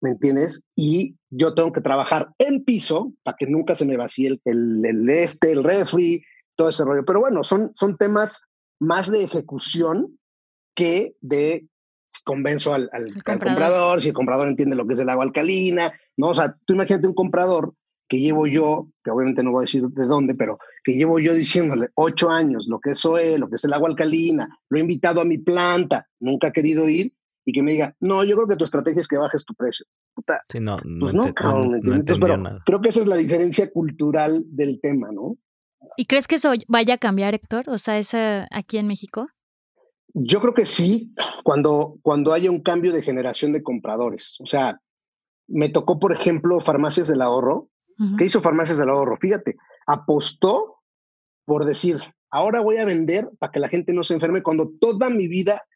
¿me 0.00 0.10
entiendes? 0.10 0.62
Y 0.76 1.16
yo 1.30 1.54
tengo 1.54 1.72
que 1.72 1.80
trabajar 1.80 2.32
en 2.38 2.64
piso 2.64 3.12
para 3.22 3.36
que 3.38 3.46
nunca 3.46 3.74
se 3.74 3.86
me 3.86 3.96
vacíe 3.96 4.28
el, 4.28 4.40
el, 4.44 4.84
el 4.84 5.10
este, 5.10 5.52
el 5.52 5.64
refri, 5.64 6.22
todo 6.56 6.68
ese 6.68 6.84
rollo. 6.84 7.04
Pero 7.04 7.20
bueno, 7.20 7.44
son, 7.44 7.70
son 7.74 7.96
temas 7.96 8.44
más 8.78 9.10
de 9.10 9.24
ejecución 9.24 10.18
que 10.74 11.14
de 11.20 11.66
si 12.06 12.22
convenzo 12.24 12.74
al, 12.74 12.90
comprador. 13.24 14.00
si 14.00 14.08
el 14.08 14.14
comprador 14.14 14.48
entiende 14.48 14.74
lo 14.74 14.86
que 14.86 14.94
es 14.94 15.00
el 15.00 15.08
agua 15.08 15.24
alcalina, 15.24 15.92
¿no? 16.16 16.28
O 16.28 16.34
sea, 16.34 16.56
tú 16.64 16.74
imagínate 16.74 17.06
un 17.06 17.14
comprador 17.14 17.74
que 18.08 18.18
llevo 18.18 18.48
yo, 18.48 18.88
que 19.04 19.12
obviamente 19.12 19.44
no 19.44 19.52
voy 19.52 19.60
a 19.60 19.68
decir 19.68 19.86
de 19.86 20.06
dónde, 20.06 20.34
pero 20.34 20.58
que 20.82 20.94
llevo 20.94 21.20
yo 21.20 21.32
diciéndole 21.32 21.90
ocho 21.94 22.28
años 22.28 22.66
lo 22.68 22.80
que 22.80 22.90
es 22.90 22.98
SOE, 22.98 23.38
lo 23.38 23.48
que 23.48 23.54
es 23.54 23.64
el 23.64 23.72
agua 23.72 23.88
alcalina, 23.88 24.48
lo 24.68 24.78
he 24.78 24.80
invitado 24.80 25.20
a 25.20 25.24
mi 25.24 25.38
planta, 25.38 26.08
nunca 26.18 26.48
ha 26.48 26.52
querido 26.52 26.88
ir, 26.88 27.14
y 27.44 27.52
que 27.52 27.62
me 27.62 27.72
diga, 27.72 27.94
no, 28.00 28.24
yo 28.24 28.34
creo 28.36 28.48
que 28.48 28.56
tu 28.56 28.64
estrategia 28.64 29.00
es 29.00 29.08
que 29.08 29.16
bajes 29.16 29.44
tu 29.44 29.54
precio. 29.54 29.86
sí, 30.48 30.58
no, 30.60 30.76
pues 30.98 31.14
no, 31.14 31.32
creo 32.64 32.80
que 32.80 32.88
esa 32.88 33.00
es 33.00 33.06
la 33.06 33.16
diferencia 33.16 33.70
cultural 33.70 34.44
del 34.48 34.80
tema, 34.80 35.10
¿no? 35.12 35.36
¿Y 36.00 36.06
crees 36.06 36.26
que 36.26 36.36
eso 36.36 36.50
vaya 36.66 36.94
a 36.94 36.98
cambiar, 36.98 37.34
Héctor? 37.34 37.68
O 37.68 37.76
sea, 37.76 37.98
es 37.98 38.12
aquí 38.50 38.78
en 38.78 38.86
México. 38.86 39.28
Yo 40.14 40.40
creo 40.40 40.54
que 40.54 40.64
sí, 40.64 41.14
cuando, 41.44 41.98
cuando 42.00 42.32
haya 42.32 42.50
un 42.50 42.62
cambio 42.62 42.94
de 42.94 43.02
generación 43.02 43.52
de 43.52 43.62
compradores. 43.62 44.38
O 44.40 44.46
sea, 44.46 44.80
me 45.46 45.68
tocó, 45.68 45.98
por 45.98 46.14
ejemplo, 46.14 46.58
Farmacias 46.60 47.06
del 47.06 47.20
Ahorro. 47.20 47.68
¿Qué 48.16 48.24
hizo 48.24 48.40
Farmacias 48.40 48.78
del 48.78 48.88
Ahorro? 48.88 49.18
Fíjate, 49.18 49.56
apostó 49.86 50.78
por 51.44 51.66
decir, 51.66 51.98
ahora 52.30 52.62
voy 52.62 52.78
a 52.78 52.86
vender 52.86 53.28
para 53.38 53.52
que 53.52 53.60
la 53.60 53.68
gente 53.68 53.92
no 53.92 54.02
se 54.02 54.14
enferme 54.14 54.42
cuando 54.42 54.70
toda 54.80 55.10
mi 55.10 55.28
vida 55.28 55.66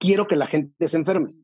quiero 0.00 0.26
que 0.26 0.34
la 0.34 0.48
gente 0.48 0.88
se 0.88 0.96
enferme, 0.96 1.36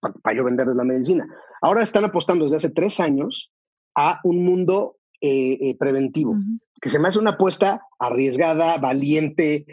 para, 0.00 0.36
yo 0.36 0.42
venderles 0.42 0.74
la 0.74 0.82
medicina. 0.82 1.24
Ahora 1.62 1.84
están 1.84 2.04
apostando 2.04 2.46
desde 2.46 2.56
hace 2.56 2.70
tres 2.70 2.98
años 2.98 3.52
a 3.94 4.18
un 4.24 4.44
mundo 4.44 4.96
eh, 5.20 5.58
eh, 5.60 5.76
preventivo, 5.76 6.34
que 6.80 6.88
se 6.88 6.98
me 6.98 7.08
hace 7.08 7.18
una 7.18 7.30
apuesta 7.30 7.82
arriesgada, 7.98 8.78
valiente, 8.78 9.66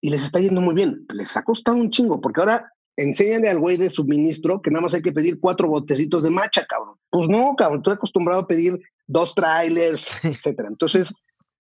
y 0.00 0.10
les 0.10 0.24
está 0.24 0.40
yendo 0.40 0.60
muy 0.60 0.74
bien. 0.74 1.06
Les 1.14 1.36
ha 1.36 1.42
costado 1.42 1.78
un 1.78 1.90
chingo, 1.90 2.20
porque 2.20 2.40
ahora 2.40 2.72
enséñale 2.96 3.48
al 3.48 3.58
güey 3.58 3.76
de 3.76 3.88
suministro 3.88 4.60
que 4.60 4.70
nada 4.70 4.82
más 4.82 4.94
hay 4.94 5.02
que 5.02 5.12
pedir 5.12 5.40
cuatro 5.40 5.68
botecitos 5.68 6.24
de 6.24 6.30
macha, 6.30 6.66
cabrón. 6.66 6.96
Pues 7.10 7.28
no, 7.28 7.54
cabrón, 7.56 7.78
estoy 7.78 7.94
acostumbrado 7.94 8.42
a 8.42 8.46
pedir 8.46 8.78
dos 9.06 9.34
trailers, 9.34 10.12
etcétera. 10.24 10.68
Entonces, 10.68 11.14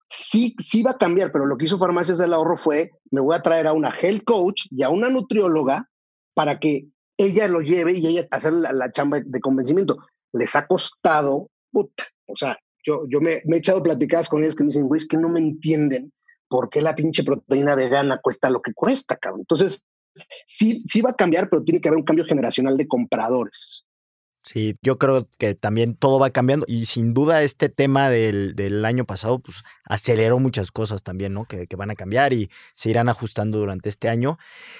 sí, 0.08 0.54
sí 0.58 0.82
va 0.82 0.92
a 0.92 0.98
cambiar, 0.98 1.32
pero 1.32 1.46
lo 1.46 1.56
que 1.56 1.66
hizo 1.66 1.78
Farmacias 1.78 2.18
del 2.18 2.32
Ahorro 2.32 2.56
fue, 2.56 2.92
me 3.10 3.20
voy 3.20 3.34
a 3.34 3.42
traer 3.42 3.66
a 3.66 3.72
una 3.72 3.94
health 4.00 4.24
coach 4.24 4.66
y 4.70 4.82
a 4.82 4.88
una 4.88 5.10
nutrióloga 5.10 5.88
para 6.34 6.58
que 6.58 6.86
ella 7.18 7.48
lo 7.48 7.60
lleve 7.60 7.94
y 7.94 8.06
ella 8.06 8.26
hacer 8.30 8.52
la, 8.52 8.90
chamba 8.92 9.20
de 9.24 9.40
convencimiento. 9.40 9.98
Les 10.32 10.54
ha 10.54 10.66
costado, 10.66 11.50
puta, 11.72 12.04
o 12.26 12.36
sea, 12.36 12.56
yo, 12.84 13.04
yo 13.08 13.20
me, 13.20 13.42
he 13.44 13.56
echado 13.56 13.82
platicadas 13.82 14.28
con 14.28 14.42
ellas 14.42 14.54
que 14.54 14.64
me 14.64 14.68
dicen, 14.68 14.86
güey, 14.86 14.98
es 14.98 15.06
que 15.06 15.16
no 15.16 15.28
me 15.28 15.40
entienden 15.40 16.12
¿por 16.48 16.70
qué 16.70 16.82
la 16.82 16.94
pinche 16.94 17.22
proteína 17.22 17.74
vegana 17.74 18.20
cuesta 18.22 18.50
lo 18.50 18.60
que 18.60 18.72
cuesta, 18.72 19.16
cabrón? 19.16 19.42
Entonces, 19.42 19.84
sí, 20.46 20.82
sí 20.86 21.00
va 21.00 21.10
a 21.10 21.16
cambiar, 21.16 21.48
pero 21.48 21.62
tiene 21.62 21.80
que 21.80 21.88
haber 21.88 21.98
un 21.98 22.04
cambio 22.04 22.24
generacional 22.24 22.76
de 22.76 22.88
compradores. 22.88 23.84
Sí, 24.44 24.76
yo 24.80 24.96
creo 24.96 25.26
que 25.36 25.54
también 25.54 25.94
todo 25.94 26.18
va 26.18 26.30
cambiando 26.30 26.64
y 26.66 26.86
sin 26.86 27.12
duda 27.12 27.42
este 27.42 27.68
tema 27.68 28.08
del, 28.08 28.54
del 28.54 28.82
año 28.86 29.04
pasado 29.04 29.40
pues 29.40 29.58
aceleró 29.84 30.38
muchas 30.38 30.72
cosas 30.72 31.02
también, 31.02 31.34
¿no? 31.34 31.44
Que, 31.44 31.66
que, 31.66 31.76
van 31.76 31.90
a 31.90 31.94
cambiar 31.94 32.32
y 32.32 32.48
se 32.74 32.88
irán 32.88 33.10
ajustando 33.10 33.58
durante 33.58 33.90
este 33.90 34.08
año. 34.08 34.38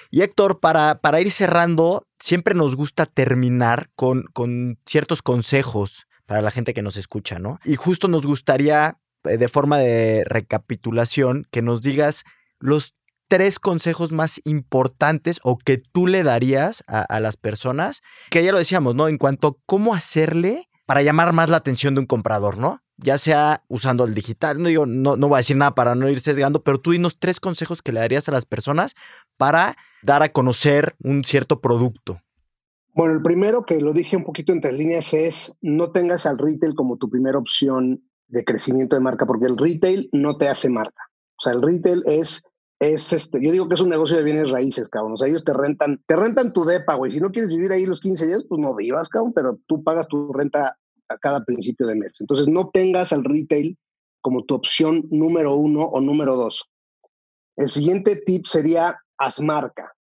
Y 0.09 0.21
Héctor, 0.21 0.59
para, 0.59 1.01
para 1.01 1.21
ir 1.21 1.29
cerrando, 1.29 2.07
siempre 2.19 2.55
nos 2.55 2.75
gusta 2.75 3.05
terminar 3.05 3.91
con, 3.95 4.23
con 4.33 4.79
ciertos 4.87 5.21
consejos 5.21 6.07
para 6.29 6.43
la 6.43 6.51
gente 6.51 6.75
que 6.75 6.83
nos 6.83 6.95
escucha, 6.95 7.39
¿no? 7.39 7.59
Y 7.65 7.75
justo 7.75 8.07
nos 8.07 8.23
gustaría 8.23 8.99
eh, 9.23 9.37
de 9.37 9.49
forma 9.49 9.79
de 9.79 10.23
recapitulación, 10.27 11.47
que 11.49 11.63
nos 11.63 11.81
digas 11.81 12.23
los 12.59 12.93
tres 13.27 13.57
consejos 13.57 14.11
más 14.11 14.39
importantes 14.45 15.39
o 15.41 15.57
que 15.57 15.79
tú 15.79 16.05
le 16.05 16.21
darías 16.21 16.83
a, 16.85 17.19
las 17.19 17.35
personas, 17.35 18.03
que 18.29 18.43
ya 18.43 18.51
lo 18.51 18.59
decíamos, 18.59 18.93
¿no? 18.93 19.07
En 19.07 19.17
cuanto 19.17 19.47
a 19.47 19.55
cómo 19.65 19.95
hacerle 19.95 20.69
para 20.85 21.01
llamar 21.01 21.33
más 21.33 21.49
la 21.49 21.57
atención 21.57 21.95
de 21.95 22.01
un 22.01 22.05
comprador, 22.05 22.59
¿no? 22.59 22.83
Ya 22.97 23.17
sea 23.17 23.63
usando 23.67 24.05
el 24.05 24.13
digital, 24.13 24.61
no 24.61 24.69
digo, 24.69 24.85
no, 24.85 25.17
no 25.17 25.29
voy 25.29 25.37
a 25.37 25.39
decir 25.39 25.57
nada 25.57 25.73
para 25.73 25.95
no 25.95 26.09
ir 26.09 26.21
sesgando, 26.21 26.61
pero 26.63 26.79
tú 26.79 26.91
dinos 26.91 27.17
tres 27.17 27.39
consejos 27.39 27.81
que 27.81 27.91
le 27.91 28.01
darías 28.01 28.29
a 28.29 28.31
las 28.31 28.45
personas 28.45 28.93
para 29.35 29.77
dar 30.03 30.21
a 30.21 30.29
conocer 30.29 30.95
un 30.99 31.23
cierto 31.23 31.59
producto. 31.59 32.21
Bueno, 32.99 33.13
el 33.13 33.21
primero 33.21 33.65
que 33.65 33.79
lo 33.79 33.93
dije 33.93 34.17
un 34.17 34.25
poquito 34.25 34.51
entre 34.51 34.73
líneas 34.73 35.13
es 35.13 35.57
no 35.61 35.89
tengas 35.93 36.25
al 36.25 36.37
retail 36.37 36.75
como 36.75 36.97
tu 36.97 37.09
primera 37.09 37.37
opción 37.37 38.03
de 38.27 38.43
crecimiento 38.43 38.97
de 38.97 39.01
marca, 39.01 39.25
porque 39.25 39.45
el 39.45 39.55
retail 39.55 40.09
no 40.11 40.35
te 40.35 40.49
hace 40.49 40.69
marca. 40.69 41.01
O 41.37 41.41
sea, 41.41 41.53
el 41.53 41.61
retail 41.61 42.03
es 42.05 42.43
es 42.77 43.13
este, 43.13 43.39
yo 43.41 43.53
digo 43.53 43.69
que 43.69 43.75
es 43.75 43.81
un 43.81 43.87
negocio 43.87 44.17
de 44.17 44.23
bienes 44.23 44.49
raíces, 44.49 44.89
cabrón. 44.89 45.13
O 45.13 45.17
sea, 45.17 45.29
ellos 45.29 45.45
te 45.45 45.53
rentan, 45.53 46.03
te 46.07 46.17
rentan 46.17 46.51
tu 46.51 46.65
depa, 46.65 46.95
güey. 46.95 47.09
Si 47.09 47.21
no 47.21 47.31
quieres 47.31 47.51
vivir 47.51 47.71
ahí 47.71 47.85
los 47.85 48.01
15 48.01 48.27
días, 48.27 48.45
pues 48.49 48.59
no 48.59 48.75
vivas, 48.75 49.07
cabrón, 49.07 49.31
pero 49.33 49.57
tú 49.67 49.81
pagas 49.81 50.05
tu 50.09 50.33
renta 50.33 50.77
a 51.07 51.17
cada 51.19 51.45
principio 51.45 51.87
de 51.87 51.95
mes. 51.95 52.19
Entonces, 52.19 52.49
no 52.49 52.69
tengas 52.69 53.13
al 53.13 53.23
retail 53.23 53.77
como 54.19 54.43
tu 54.43 54.55
opción 54.55 55.07
número 55.09 55.55
uno 55.55 55.85
o 55.85 56.01
número 56.01 56.35
dos. 56.35 56.69
El 57.55 57.69
siguiente 57.69 58.21
tip 58.25 58.45
sería 58.45 58.99
haz 59.17 59.39
marca. 59.39 59.93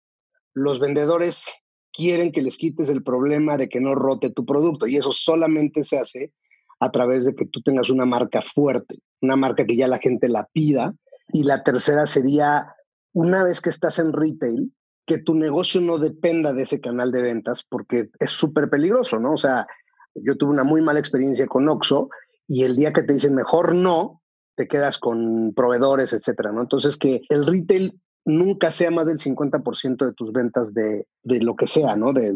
Los 0.53 0.81
vendedores 0.81 1.45
quieren 1.92 2.33
que 2.33 2.42
les 2.42 2.57
quites 2.57 2.88
el 2.88 3.03
problema 3.03 3.57
de 3.57 3.68
que 3.68 3.81
no 3.81 3.94
rote 3.94 4.31
tu 4.31 4.44
producto 4.44 4.87
y 4.87 4.96
eso 4.96 5.12
solamente 5.12 5.83
se 5.83 5.98
hace 5.98 6.33
a 6.81 6.90
través 6.90 7.24
de 7.24 7.35
que 7.35 7.46
tú 7.46 7.61
tengas 7.62 7.90
una 7.90 8.07
marca 8.07 8.42
fuerte, 8.42 8.98
una 9.20 9.37
marca 9.37 9.64
que 9.64 9.77
ya 9.77 9.88
la 9.88 9.98
gente 9.98 10.29
la 10.29 10.48
pida 10.53 10.94
y 11.33 11.44
la 11.44 11.62
tercera 11.62 12.07
sería, 12.07 12.74
una 13.12 13.44
vez 13.44 13.61
que 13.61 13.70
estás 13.70 13.98
en 13.98 14.12
retail, 14.12 14.72
que 15.07 15.18
tu 15.18 15.35
negocio 15.35 15.81
no 15.81 15.98
dependa 15.98 16.53
de 16.53 16.62
ese 16.62 16.81
canal 16.81 17.11
de 17.11 17.22
ventas, 17.22 17.64
porque 17.68 18.11
es 18.20 18.31
súper 18.31 18.68
peligroso, 18.68 19.18
¿no? 19.18 19.33
O 19.33 19.37
sea, 19.37 19.66
yo 20.14 20.37
tuve 20.37 20.51
una 20.51 20.64
muy 20.64 20.83
mala 20.83 21.01
experiencia 21.01 21.46
con 21.46 21.68
Oxxo 21.68 22.11
y 22.46 22.64
el 22.64 22.77
día 22.77 22.92
que 22.92 23.03
te 23.03 23.14
dicen 23.14 23.35
mejor 23.35 23.74
no, 23.74 24.22
te 24.55 24.66
quedas 24.66 24.98
con 24.98 25.53
proveedores, 25.55 26.12
etcétera, 26.12 26.53
¿no? 26.53 26.62
Entonces, 26.62 26.96
que 26.96 27.22
el 27.29 27.46
retail 27.46 27.98
nunca 28.29 28.71
sea 28.71 28.91
más 28.91 29.07
del 29.07 29.19
50% 29.19 30.05
de 30.05 30.12
tus 30.12 30.33
ventas 30.33 30.75
de, 30.75 31.07
de, 31.23 31.41
lo 31.41 31.57
que 31.57 31.67
sea, 31.67 31.97
¿no? 31.97 32.12
De, 32.12 32.33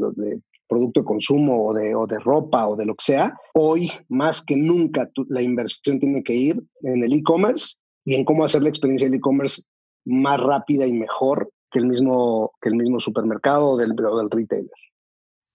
producto 0.67 1.01
de 1.01 1.07
consumo 1.07 1.67
o 1.67 1.75
de, 1.75 1.95
o 1.95 2.07
de 2.07 2.19
ropa 2.19 2.67
o 2.67 2.77
de 2.77 2.87
lo 2.87 2.95
que 2.95 3.05
sea. 3.05 3.35
Hoy, 3.53 3.91
más 4.09 4.43
que 4.43 4.57
nunca, 4.57 5.09
la 5.29 5.43
inversión 5.43 6.01
tiene 6.01 6.23
que 6.23 6.35
ir 6.35 6.63
en 6.81 7.05
el 7.05 7.13
e-commerce 7.13 7.77
y 8.07 8.15
en 8.15 8.25
cómo 8.25 8.45
hacer 8.45 8.63
la 8.63 8.71
experiencia 8.71 9.07
del 9.07 9.19
e-commerce 9.19 9.63
más 10.07 10.41
rápida 10.41 10.87
y 10.87 10.95
mejor 10.95 11.53
que 11.71 11.79
el 11.79 11.87
mismo, 11.87 12.53
que 12.63 12.71
el 12.71 12.77
mismo 12.77 13.01
supermercado 13.01 13.69
o 13.69 13.77
del, 13.77 13.91
del 13.91 14.31
retailer. 14.31 14.71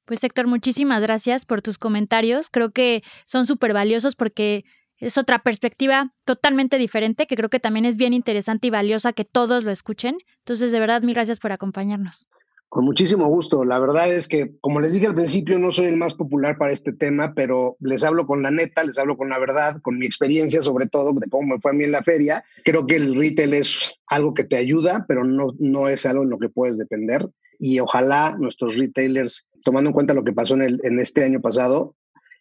Pues 0.06 0.24
Héctor, 0.24 0.48
muchísimas 0.48 1.02
gracias 1.02 1.46
por 1.46 1.62
tus 1.62 1.78
comentarios. 1.78 2.50
Creo 2.50 2.72
que 2.72 3.04
son 3.26 3.46
súper 3.46 3.74
valiosos 3.74 4.16
porque 4.16 4.64
es 5.00 5.18
otra 5.18 5.40
perspectiva 5.40 6.14
totalmente 6.26 6.78
diferente 6.78 7.28
que 7.28 7.36
creo 7.36 7.50
que 7.50 7.60
también 7.60 7.86
es 7.86 7.98
bien 7.98 8.14
interesante 8.14 8.68
y 8.68 8.72
valiosa 8.72 9.14
que 9.14 9.26
todos 9.26 9.64
lo 9.64 9.72
escuchen. 9.72 10.18
Entonces, 10.40 10.72
de 10.72 10.80
verdad, 10.80 11.02
mil 11.02 11.14
gracias 11.14 11.40
por 11.40 11.52
acompañarnos. 11.52 12.28
Con 12.70 12.84
muchísimo 12.84 13.28
gusto. 13.28 13.64
La 13.64 13.80
verdad 13.80 14.14
es 14.14 14.28
que, 14.28 14.52
como 14.60 14.82
les 14.82 14.92
dije 14.92 15.08
al 15.08 15.16
principio, 15.16 15.58
no 15.58 15.72
soy 15.72 15.86
el 15.86 15.96
más 15.96 16.14
popular 16.14 16.58
para 16.58 16.74
este 16.74 16.92
tema, 16.92 17.34
pero 17.34 17.78
les 17.80 18.04
hablo 18.04 18.28
con 18.28 18.44
la 18.44 18.52
neta, 18.52 18.84
les 18.84 18.98
hablo 18.98 19.16
con 19.16 19.30
la 19.30 19.40
verdad, 19.40 19.82
con 19.82 19.98
mi 19.98 20.06
experiencia 20.06 20.62
sobre 20.62 20.88
todo, 20.88 21.14
de 21.14 21.30
cómo 21.30 21.56
me 21.56 21.62
fue 21.62 21.72
a 21.72 21.74
mí 21.74 21.86
en 21.86 21.94
la 21.94 22.04
feria. 22.04 22.44
Creo 22.66 22.86
que 22.86 22.98
el 22.98 23.16
retail 23.16 23.54
es 23.54 23.94
algo 24.08 24.34
que 24.34 24.44
te 24.44 24.58
ayuda, 24.58 25.06
pero 25.08 25.24
no, 25.24 25.54
no 25.60 25.88
es 25.88 26.06
algo 26.06 26.24
en 26.24 26.30
lo 26.30 26.38
que 26.38 26.50
puedes 26.50 26.78
depender. 26.78 27.30
Y 27.58 27.80
ojalá 27.80 28.36
nuestros 28.38 28.78
retailers, 28.78 29.48
tomando 29.64 29.92
en 29.92 29.94
cuenta 29.94 30.14
lo 30.14 30.26
que 30.26 30.34
pasó 30.34 30.56
en, 30.56 30.64
el, 30.64 30.82
en 30.84 31.00
este 31.00 31.24
año 31.24 31.40
pasado, 31.40 31.96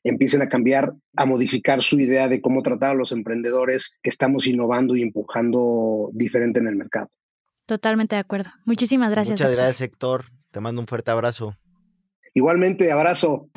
empiecen 0.08 0.42
a 0.42 0.48
cambiar, 0.48 0.92
a 1.16 1.24
modificar 1.24 1.82
su 1.82 1.98
idea 1.98 2.28
de 2.28 2.40
cómo 2.40 2.62
tratar 2.62 2.92
a 2.92 2.94
los 2.94 3.12
emprendedores 3.12 3.96
que 4.02 4.10
estamos 4.10 4.46
innovando 4.46 4.96
y 4.96 5.02
empujando 5.02 6.10
diferente 6.12 6.60
en 6.60 6.68
el 6.68 6.76
mercado. 6.76 7.10
Totalmente 7.66 8.14
de 8.14 8.20
acuerdo. 8.20 8.50
Muchísimas 8.64 9.10
gracias. 9.10 9.40
Muchas 9.40 9.54
gracias, 9.54 9.80
Héctor. 9.80 10.26
Te 10.52 10.60
mando 10.60 10.80
un 10.80 10.86
fuerte 10.86 11.10
abrazo. 11.10 11.56
Igualmente, 12.34 12.92
abrazo. 12.92 13.48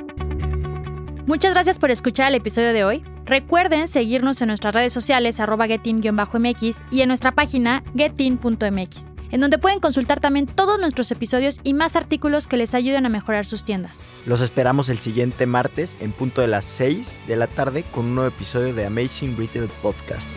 Muchas 1.28 1.54
gracias 1.54 1.78
por 1.78 1.92
escuchar 1.92 2.30
el 2.30 2.36
episodio 2.36 2.74
de 2.74 2.84
hoy. 2.84 3.04
Recuerden 3.26 3.88
seguirnos 3.88 4.42
en 4.42 4.48
nuestras 4.48 4.74
redes 4.74 4.92
sociales 4.92 5.40
arroba 5.40 5.68
getin-mx 5.68 6.84
y 6.90 7.02
en 7.02 7.08
nuestra 7.08 7.34
página 7.34 7.84
getin.mx, 7.96 9.06
en 9.32 9.42
donde 9.42 9.58
pueden 9.58 9.80
consultar 9.80 10.20
también 10.20 10.46
todos 10.46 10.80
nuestros 10.80 11.12
episodios 11.12 11.60
y 11.64 11.74
más 11.74 11.96
artículos 11.96 12.48
que 12.48 12.58
les 12.58 12.74
ayuden 12.74 13.06
a 13.06 13.10
mejorar 13.10 13.46
sus 13.46 13.64
tiendas. 13.64 14.02
Los 14.26 14.42
esperamos 14.42 14.90
el 14.90 15.00
siguiente 15.00 15.46
martes 15.46 15.98
en 16.00 16.12
punto 16.12 16.42
de 16.42 16.48
las 16.48 16.66
6 16.66 17.26
de 17.28 17.36
la 17.36 17.48
tarde 17.48 17.84
con 17.84 18.06
un 18.06 18.16
nuevo 18.16 18.30
episodio 18.30 18.74
de 18.74 18.86
Amazing 18.86 19.38
Retail 19.38 19.70
Podcast. 19.82 20.30